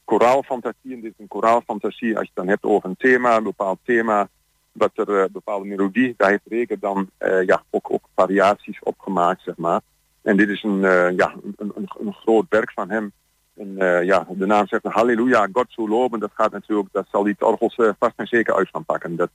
[0.09, 1.01] koraalfantasieën.
[1.01, 4.29] Dit is een koraalfantasie als je het dan hebt over een thema, een bepaald thema,
[4.73, 9.43] wat er uh, bepaalde melodie, daar heeft dan uh, ja, ook, ook variaties op gemaakt,
[9.43, 9.81] zeg maar.
[10.23, 13.13] En dit is een, uh, ja, een, een, een, groot werk van hem.
[13.57, 17.37] En ja, de naam zegt halleluja, God zo loven, dat gaat natuurlijk, dat zal die
[17.39, 19.17] orgels vast en zeker uit gaan pakken.
[19.17, 19.31] Dat,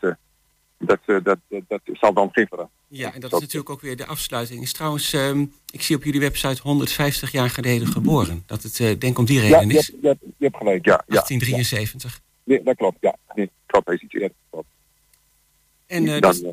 [0.86, 2.69] dat, dat, dat, dat zal dan verrassing.
[2.88, 4.61] Ja, en dat is natuurlijk ook weer de afsluiting.
[4.61, 8.43] Is trouwens, um, ik zie op jullie website 150 jaar geleden geboren.
[8.45, 9.88] Dat het, uh, denk om die reden ja, is.
[9.88, 11.03] Je, je, je hebt gelijk, ja.
[11.07, 12.13] 1873.
[12.13, 12.19] Ja.
[12.43, 13.15] Nee, dat klopt, ja.
[13.36, 14.31] Nee, klopt, is iets eerder.
[14.49, 14.67] Klopt.
[15.88, 16.43] En uh, dat,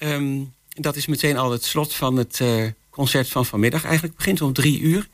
[0.00, 3.84] um, dat is meteen al het slot van het uh, concert van vanmiddag.
[3.84, 5.08] Eigenlijk begint om drie uur.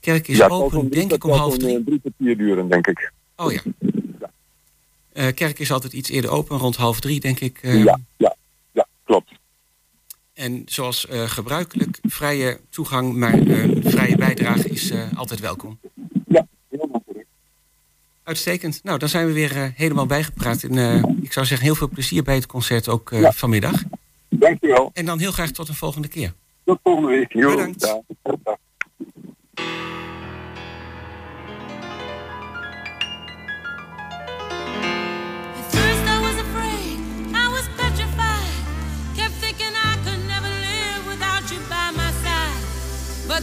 [0.00, 1.84] Kerk is ja, open, om, denk ik, om half drie.
[1.84, 3.12] Drie kwartier duren, denk ik.
[3.36, 3.62] Oh ja.
[5.14, 5.30] Ja.
[5.30, 7.58] kerk is altijd iets eerder open, rond half drie, denk ik.
[7.62, 8.36] Uh, ja, ja,
[8.72, 9.32] ja, klopt.
[10.34, 15.78] En zoals uh, gebruikelijk, vrije toegang, maar uh, vrije bijdrage is uh, altijd welkom.
[16.28, 17.26] Ja, heel natuurlijk.
[18.22, 18.80] Uitstekend.
[18.82, 20.62] Nou, dan zijn we weer helemaal bijgepraat.
[20.62, 23.32] En ik zou zeggen, heel veel plezier bij het concert ook ja.
[23.32, 23.82] vanmiddag.
[24.28, 24.90] Dankjewel.
[24.92, 26.32] En dan heel graag tot een volgende keer.
[26.64, 27.32] Tot volgende week.
[27.32, 28.02] Jo, Bedankt.
[28.22, 28.58] Ja.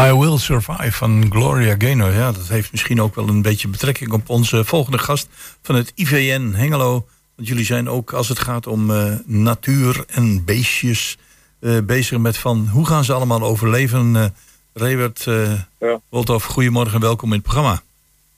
[0.00, 2.12] Survive van Gloria Gaynor.
[2.12, 5.28] Ja, dat heeft misschien ook wel een beetje betrekking op onze volgende gast
[5.62, 7.06] van het IVN Hengelo.
[7.36, 11.18] Want jullie zijn ook als het gaat om eh, natuur en beestjes
[11.58, 14.14] eh, bezig met van hoe gaan ze allemaal overleven.
[14.14, 14.24] Uh,
[14.72, 16.00] Rewert uh, Ja.
[16.40, 17.82] Goedemorgen en welkom in het programma.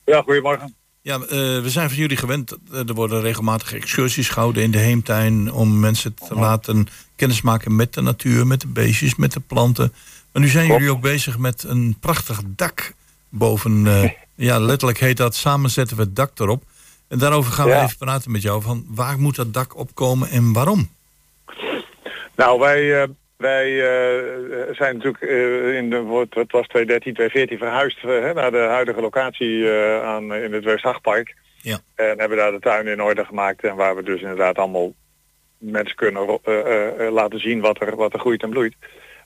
[0.05, 0.75] Ja, goedemorgen.
[1.01, 2.57] Ja, we zijn van jullie gewend.
[2.71, 5.51] Er worden regelmatig excursies gehouden in de heemtuin...
[5.51, 9.93] om mensen te laten kennismaken met de natuur, met de beestjes, met de planten.
[10.33, 10.79] Maar nu zijn Klopt.
[10.79, 12.93] jullie ook bezig met een prachtig dak
[13.29, 13.87] boven...
[13.87, 14.09] eh,
[14.47, 16.63] ja, letterlijk heet dat samen zetten we het dak erop.
[17.07, 18.61] En daarover gaan we even praten met jou.
[18.61, 20.89] Van waar moet dat dak opkomen en waarom?
[22.35, 23.07] Nou, wij, eh,
[23.37, 25.23] wij eh, zijn natuurlijk
[25.75, 28.03] in de, het was 2013, 2014 verhuisd
[28.35, 29.71] naar de huidige locatie
[30.01, 31.35] aan, in het Westhachtpark.
[31.61, 31.79] Ja.
[31.95, 34.93] En hebben daar de tuin in orde gemaakt en waar we dus inderdaad allemaal
[35.57, 36.39] mensen kunnen
[37.11, 38.75] laten zien wat er, wat er groeit en bloeit.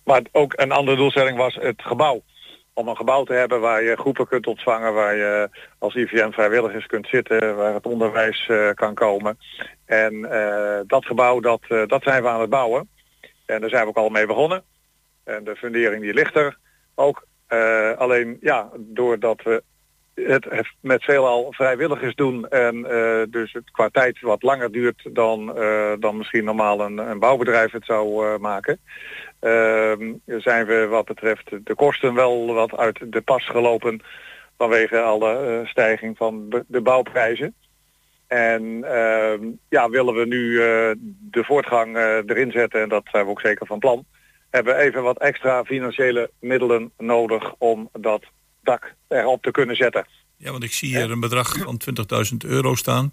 [0.07, 2.21] Maar ook een andere doelstelling was het gebouw.
[2.73, 6.85] Om een gebouw te hebben waar je groepen kunt ontvangen, waar je als IVM vrijwilligers
[6.85, 9.37] kunt zitten, waar het onderwijs eh, kan komen.
[9.85, 12.89] En eh, dat gebouw, dat, eh, dat zijn we aan het bouwen.
[13.45, 14.63] En daar zijn we ook al mee begonnen.
[15.23, 16.57] En de fundering die ligt er
[16.95, 17.25] ook.
[17.97, 19.63] Alleen ja, doordat we
[20.13, 20.47] het
[20.81, 22.81] met veelal vrijwilligers doen en
[23.29, 25.45] dus het qua tijd wat langer duurt dan,
[25.99, 28.79] dan misschien normaal een, een bouwbedrijf het zou maken.
[29.39, 34.01] Ehm, zijn we wat betreft de kosten wel wat uit de pas gelopen
[34.57, 37.53] vanwege alle eh, stijging van de, bouwprijzen.
[38.27, 40.91] En ehm, ja, willen we nu eh,
[41.31, 44.05] de voortgang eh, erin zetten, en dat zijn we ook zeker van plan,
[44.49, 48.23] hebben we even wat extra financiële middelen nodig om dat
[48.63, 50.07] dak erop te kunnen zetten.
[50.37, 51.77] Ja, want ik zie hier een bedrag van
[52.31, 53.11] 20.000 euro staan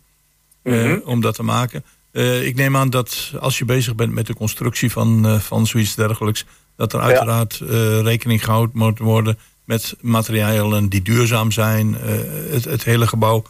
[0.64, 1.00] Mhm.
[1.04, 1.84] om dat te maken.
[2.14, 5.66] Eh, ik neem aan dat als je bezig bent met de constructie van, eh, van
[5.66, 6.44] zoiets dergelijks,
[6.76, 11.94] dat er uiteraard eh, rekening gehouden moet worden met materialen die duurzaam zijn.
[12.50, 13.42] Het, het hele gebouw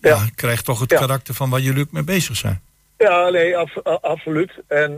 [0.00, 0.10] ja.
[0.10, 0.26] Ja.
[0.34, 2.60] krijgt toch het karakter van waar jullie ook mee bezig zijn.
[2.98, 4.52] Ja, nee, af- absoluut.
[4.68, 4.96] En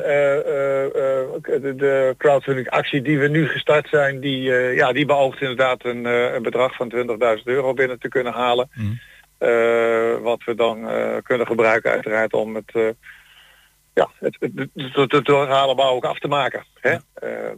[1.77, 6.43] de, crowdfunding actie die we nu gestart zijn, die, ja, die beoogt inderdaad een, een
[6.43, 6.93] bedrag van
[7.39, 8.69] 20.000 euro binnen te kunnen halen.
[8.75, 8.93] Mhm.
[9.45, 12.89] Eh, wat we dan eh, kunnen gebruiken uiteraard om het, eh,
[13.95, 15.25] ja, het, het, het,
[15.77, 16.65] bouw ook af te maken.
[16.81, 16.97] Hè?
[17.15, 17.51] Eh,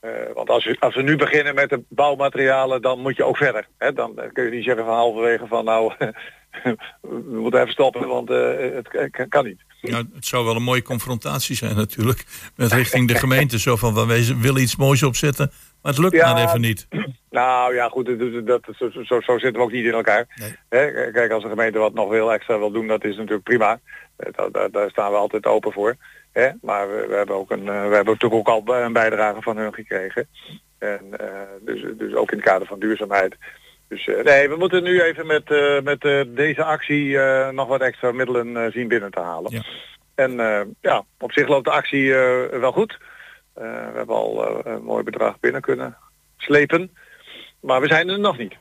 [0.00, 3.36] eh, want als we, als we nu beginnen met de bouwmaterialen, dan moet je ook
[3.36, 3.68] verder.
[3.78, 3.92] Hè?
[3.92, 5.92] Dan kun je niet zeggen van halverwege van nou,
[7.00, 9.60] we moeten even stoppen, want het kan niet.
[9.80, 12.24] Ja, het zou wel een mooie confrontatie zijn natuurlijk.
[12.56, 13.58] Met richting de gemeente.
[13.58, 15.50] Zo van, wij willen iets moois opzetten.
[15.84, 16.32] Maar het lukt Ja.
[16.32, 16.88] maar even niet.
[17.30, 20.26] Nou ja, goed, dat, dat, dat- zo, zo, zo zitten we ook niet in elkaar.
[20.34, 20.56] Nee.
[20.68, 23.80] Hè, kijk, als de gemeente wat nog veel extra wil doen, dat is natuurlijk prima.
[24.16, 25.96] Eh, Daar, daar, daar staan we altijd open voor.
[26.32, 26.48] Hè?
[26.62, 29.56] Maar we, we hebben ook een, eh, we hebben natuurlijk ook al een bijdrage van
[29.56, 30.28] hun gekregen.
[30.78, 31.26] En eh,
[31.60, 33.36] dus, dus ook in het kader van duurzaamheid.
[33.88, 35.48] Dus nee, we moeten nu even met,
[35.84, 37.18] met deze actie
[37.52, 39.50] nog wat extra middelen zien binnen te halen.
[39.52, 39.62] Ja.
[40.14, 40.32] En
[40.80, 42.12] ja, op zich loopt de actie
[42.50, 42.98] wel goed.
[43.54, 45.96] Eh, we hebben al eh, een mooi bedrag binnen kunnen
[46.36, 46.90] slepen.
[47.60, 48.54] Maar we zijn er nog niet.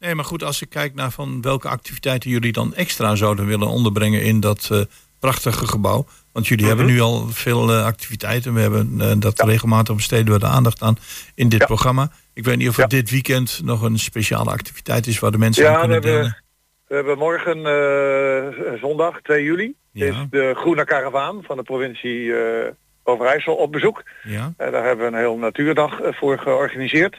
[0.00, 3.68] Nee, maar goed, als ik kijk naar van welke activiteiten jullie dan extra zouden willen
[3.68, 4.80] onderbrengen in dat eh,
[5.18, 6.06] prachtige gebouw.
[6.32, 8.54] Want jullie hebben nu al veel activiteiten.
[8.54, 10.96] We hebben dat regelmatig besteden we de aandacht aan
[11.34, 11.66] in dit Ja.
[11.66, 12.10] programma.
[12.34, 12.86] Ik weet niet of er Ja.
[12.86, 16.20] dit weekend nog een speciale activiteit is waar de mensen aan Ja, we kunnen hebben,
[16.22, 16.42] delen.
[16.86, 22.32] we hebben morgen zondag 2 juli is de Groene Karavaan van de provincie
[23.02, 24.02] Overijssel op bezoek.
[24.22, 27.18] Ja, Eh, daar hebben we een heel natuurdag eh, voor georganiseerd.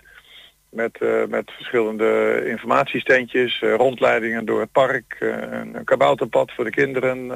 [0.74, 7.32] Met, eh, met verschillende informatiestandjes, eh, rondleidingen door het park, een, kabouterpad voor de kinderen,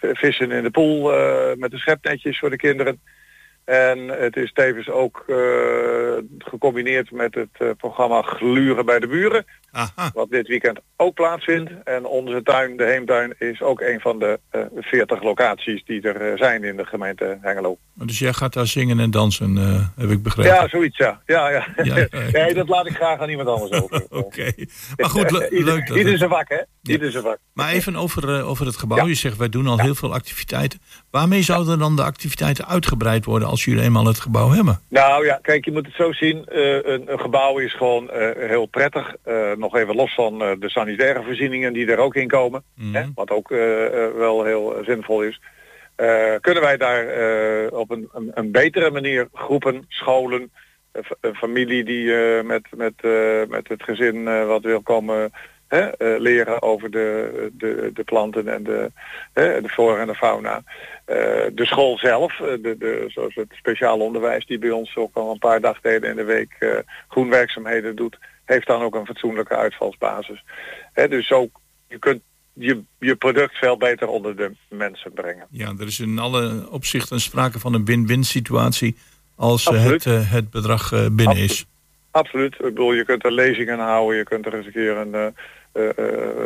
[0.00, 3.00] vissen in de pool eh, met de schepnetjes voor de kinderen.
[3.64, 5.24] En het is tevens ook
[6.38, 10.10] gecombineerd met het programma Gluren bij de Buren, aha.
[10.14, 11.70] wat dit weekend ook plaatsvindt.
[11.84, 16.32] En onze tuin, de Heemtuin, is ook een van de eh 40 locaties die er
[16.32, 17.78] eh, zijn in de gemeente Hengelo.
[17.94, 20.52] Dus jij gaat daar zingen en dansen, eh, heb ik begrepen.
[20.52, 21.20] Ja, zoiets, ja.
[21.26, 21.66] Ja, ja.
[21.82, 22.06] Ja.
[22.32, 24.06] Nee, dat laat ik graag aan iemand anders over.
[24.24, 24.52] Oké,
[24.96, 26.58] maar goed, le- Ieder- leuk dat Ieder het- zijn vak, hè?
[26.82, 27.38] Ieder zijn vak.
[27.52, 28.98] Maar even over, over het gebouw.
[28.98, 29.04] Ja.
[29.04, 30.80] Je zegt, wij doen al heel veel activiteiten.
[31.10, 34.80] Waarmee zouden dan de activiteiten uitgebreid worden als jullie eenmaal het gebouw hebben?
[34.88, 36.44] Nou ja, kijk, je moet het zo zien.
[36.48, 39.14] een, een gebouw is gewoon heel prettig.
[39.60, 42.62] Nog even los van eh, de sanitaire voorzieningen die er ook in komen.
[42.74, 42.94] Mhm.
[42.94, 45.40] Hè, wat ook eh, eh, wel heel zinvol is.
[46.40, 47.04] Kunnen wij daar
[47.68, 50.50] op een, een, een betere manier groepen, scholen,
[50.92, 52.94] een fa- een familie die met, met,
[53.48, 55.30] met het gezin wat wil komen
[55.68, 58.90] hè, leren over de, de, de planten en de,
[59.32, 60.62] hè, de flora en de fauna.
[61.52, 65.38] De school zelf, de, de, zoals het speciaal onderwijs die bij ons ook al een
[65.38, 68.18] paar dagdelen in de week eh, groenwerkzaamheden doet,
[68.50, 70.44] heeft dan ook een fatsoenlijke uitvalsbasis.
[70.92, 72.20] Hè, dus ook, je kunt
[72.52, 75.46] je, je product veel beter onder de mensen brengen.
[75.50, 78.96] Ja, er is in alle opzichten sprake van een win-win situatie
[79.36, 80.04] als eh, Absoluut.
[80.04, 81.66] het, eh, het bedrag eh, binnen is.
[82.10, 82.54] Absoluut.
[82.54, 85.34] Ik bedoel, je kunt er lezingen houden, je kunt er eens een keer een,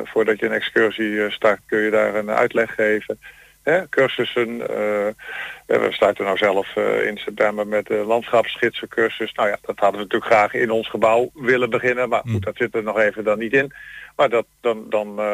[0.04, 3.18] voordat je een excursie start, kun je daar een uitleg geven.
[3.64, 4.60] Hè, cursussen.
[4.60, 5.14] eh,
[5.66, 9.32] we starten nou zelf eh, in september met de landschapsgidsencursus.
[9.32, 12.08] Nou ja, dat hadden we natuurlijk graag in ons gebouw willen beginnen.
[12.08, 13.72] Maar goed, dat zit er nog even dan niet in.
[14.16, 15.24] Maar dat, dan, dan eh,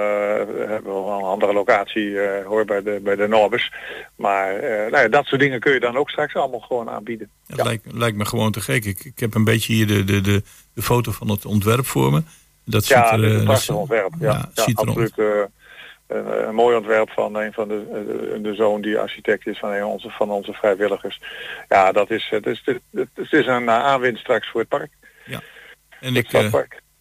[0.69, 3.73] hebben we wel een andere locatie hoor bij de, bij de Norbers.
[4.17, 7.29] Maar nou ja, dat soort dingen kun je dan ook straks allemaal gewoon aanbieden.
[7.47, 8.85] Het lijkt, lijkt me gewoon te gek.
[8.85, 10.43] Ik, ik heb een beetje hier de, de, de,
[10.75, 12.23] de foto van het ontwerp voor me.
[12.65, 14.15] Dat Ja, ziet er, is eh, een dat prachtig ontwerp.
[14.21, 15.15] Ja, ja, ziet er absoluut.
[16.11, 17.85] Eh, een, een mooi ontwerp van een van de,
[18.33, 21.21] de, de zoon die architect is van een onze, van onze vrijwilligers.
[21.69, 22.81] Ja, dat is, het is, het,
[23.15, 24.91] het is een eh, aanwinst straks voor het park.
[26.01, 26.55] En het ik, eh,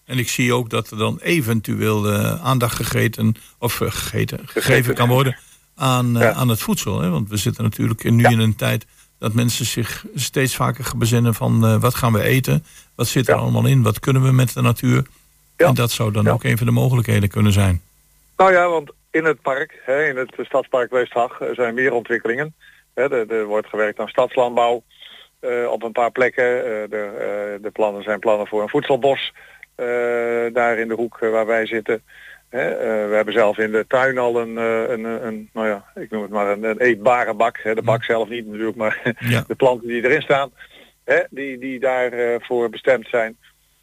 [0.05, 4.93] en ik zie ook dat er dan eventueel eh, aandacht gegeten, of eh, gegeten, gegeven
[4.95, 5.37] kan worden
[5.75, 6.33] aan, eh, Ja.
[6.33, 7.01] aan het voedsel.
[7.01, 7.09] Hè?
[7.09, 8.85] Want we zitten natuurlijk nu in een tijd
[9.19, 13.35] dat mensen zich steeds vaker bezinnen van eh, wat gaan we eten, wat zit er
[13.35, 15.05] allemaal in, wat kunnen we met de natuur.
[15.55, 17.81] En dat zou dan ook een van de mogelijkheden kunnen zijn.
[18.37, 22.55] Nou ja, want in het park, hè, in het stadspark Weesthag, eh, zijn meer ontwikkelingen.
[22.93, 24.83] Hè, er, er wordt gewerkt aan stadslandbouw
[25.39, 26.57] eh, op een paar plekken.
[26.57, 29.33] Eh, de, de plannen zijn plannen voor een voedselbos
[30.53, 32.03] daar in de hoek waar wij zitten.
[32.49, 36.21] Hè, we hebben zelf in de tuin al een, een, een, nou ja, ik noem
[36.21, 37.59] het maar een, een eetbare bak.
[37.63, 39.43] Hè, de bak zelf niet natuurlijk, maar Ja.
[39.47, 40.51] de planten die erin staan,
[41.05, 43.37] hè, die, die daarvoor voor bestemd zijn.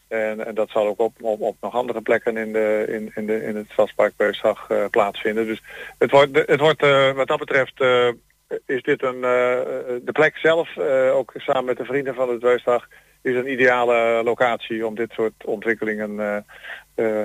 [0.09, 3.27] En, en dat zal ook op, op, op nog andere plekken in, de, in, in,
[3.27, 5.47] de, in het Stadspark Beusdag eh, plaatsvinden.
[5.47, 5.63] Dus
[5.99, 8.09] het wordt, het wordt eh, wat dat betreft eh,
[8.67, 10.79] is dit een, de plek zelf,
[11.13, 12.89] ook samen met de vrienden van het Beusdag,
[13.23, 16.45] is een ideale locatie om dit soort ontwikkelingen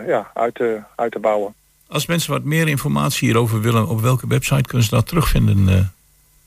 [0.07, 1.53] ja, uit, te, uit te bouwen.
[1.87, 5.93] Als mensen wat meer informatie hierover willen, op welke website kunnen ze dat terugvinden?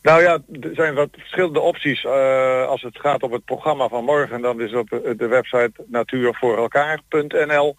[0.05, 0.13] Eh?
[0.13, 0.39] Nou ja,
[0.69, 2.05] er zijn wat verschillende opties.
[2.05, 5.73] Eh, als het gaat om het programma van morgen, dan is op de de website
[5.87, 7.77] natuurvoorelkaar.nl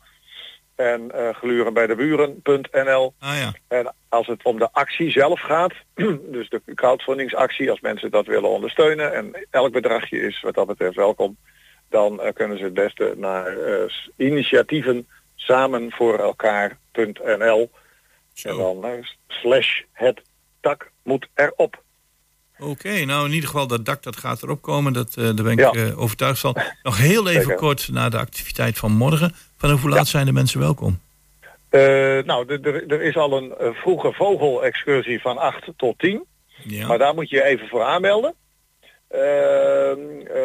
[0.75, 3.13] en eh glurenbijdeburen.nl.
[3.19, 3.53] Ah ja.
[3.67, 5.73] En als het om de actie zelf gaat,
[6.35, 10.95] dus de crowdfundingsactie, als mensen dat willen ondersteunen en elk bedragje is wat dat betreft
[10.95, 11.37] welkom,
[11.89, 13.83] dan eh, kunnen ze het beste naar eh,
[14.15, 17.69] initiatieven samen voor elkaar.nl
[18.43, 18.91] en dan eh,
[19.27, 20.21] slash het
[20.61, 21.83] dak moet erop.
[22.59, 24.93] Oké, nou in ieder geval dat dak dat gaat erop komen.
[24.93, 25.71] Dat, eh, daar ben ik Ja.
[25.71, 26.55] eh, overtuigd van.
[26.83, 27.55] Nog heel even Zeker.
[27.55, 29.33] kort naar de activiteit van morgen.
[29.57, 30.99] Vanaf hoe laat zijn de mensen welkom?
[31.69, 31.79] Eh,
[32.25, 36.23] nou, er- is al een vroege vogelexcursie van 8 tot 10.
[36.63, 36.87] Ja.
[36.87, 38.33] Maar daar moet je even voor aanmelden.
[39.09, 39.21] Ehm,
[40.19, 40.35] eh,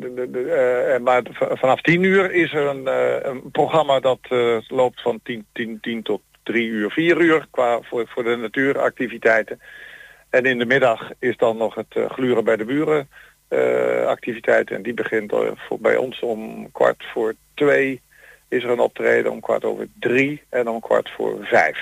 [0.00, 2.86] de- de- de- eh, en maar vanaf 10 uur is er een,
[3.30, 4.18] een programma dat
[4.68, 9.60] loopt van 10, 10, 10 tot 3 uur, 4 uur qua voor, voor de natuuractiviteiten.
[10.30, 13.08] En in de middag is dan nog het eh, gluren bij de buren
[13.48, 14.70] eh, activiteit.
[14.70, 18.00] En die begint eh, voor, bij ons om kwart voor twee
[18.48, 21.78] is er een optreden, om kwart over drie en om kwart voor vijf.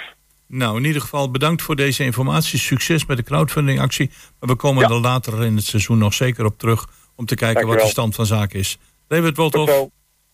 [0.46, 2.58] Nou, in ieder geval bedankt voor deze informatie.
[2.58, 4.10] Succes met de crowdfundingactie.
[4.40, 6.86] Maar we komen er later in het seizoen nog zeker op terug
[7.16, 8.78] om te kijken wat de stand van zaken is.
[9.08, 9.88] David Wolthoff,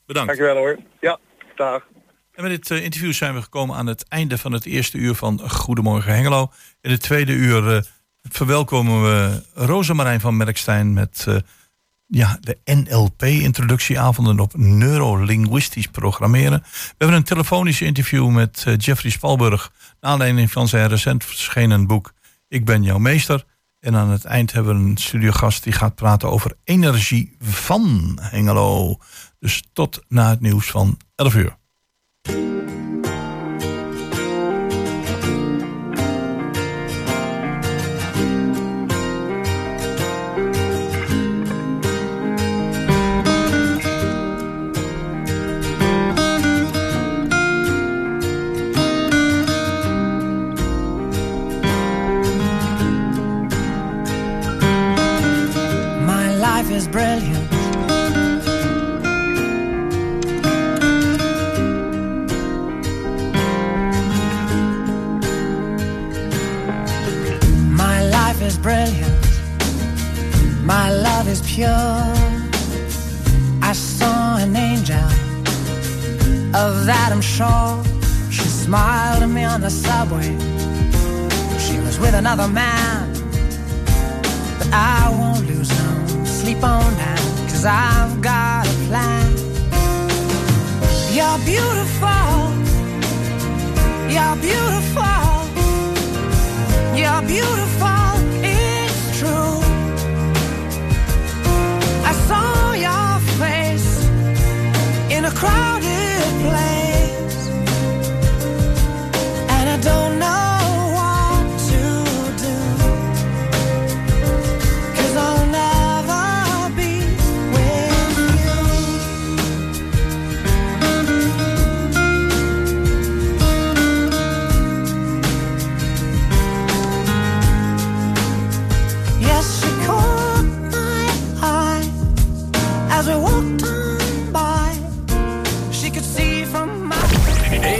[0.07, 0.29] bedankt.
[0.29, 0.79] Dankjewel hoor.
[1.01, 1.19] Ja,
[1.57, 1.87] dag.
[2.33, 5.51] En met dit interview zijn we gekomen aan het einde van het eerste uur van
[5.51, 6.51] Goedemorgen Hengelo.
[6.81, 7.87] In het tweede uur
[8.31, 11.37] verwelkomen we Rosemarijn van Merkstein met eh,
[12.07, 16.63] ja, de NLP-introductieavonden op neurolinguistisch programmeren.
[16.63, 19.73] We hebben een telefonisch interview met eh, Jeffrey Spalburg.
[20.01, 22.13] Naar aanleiding van zijn recent verschenen boek
[22.49, 23.45] Ik ben jouw meester.
[23.81, 28.99] En aan het eind hebben we een studiogast die gaat praten over energie van Hengelo.
[29.39, 31.57] Dus tot na het nieuws van 11 uur.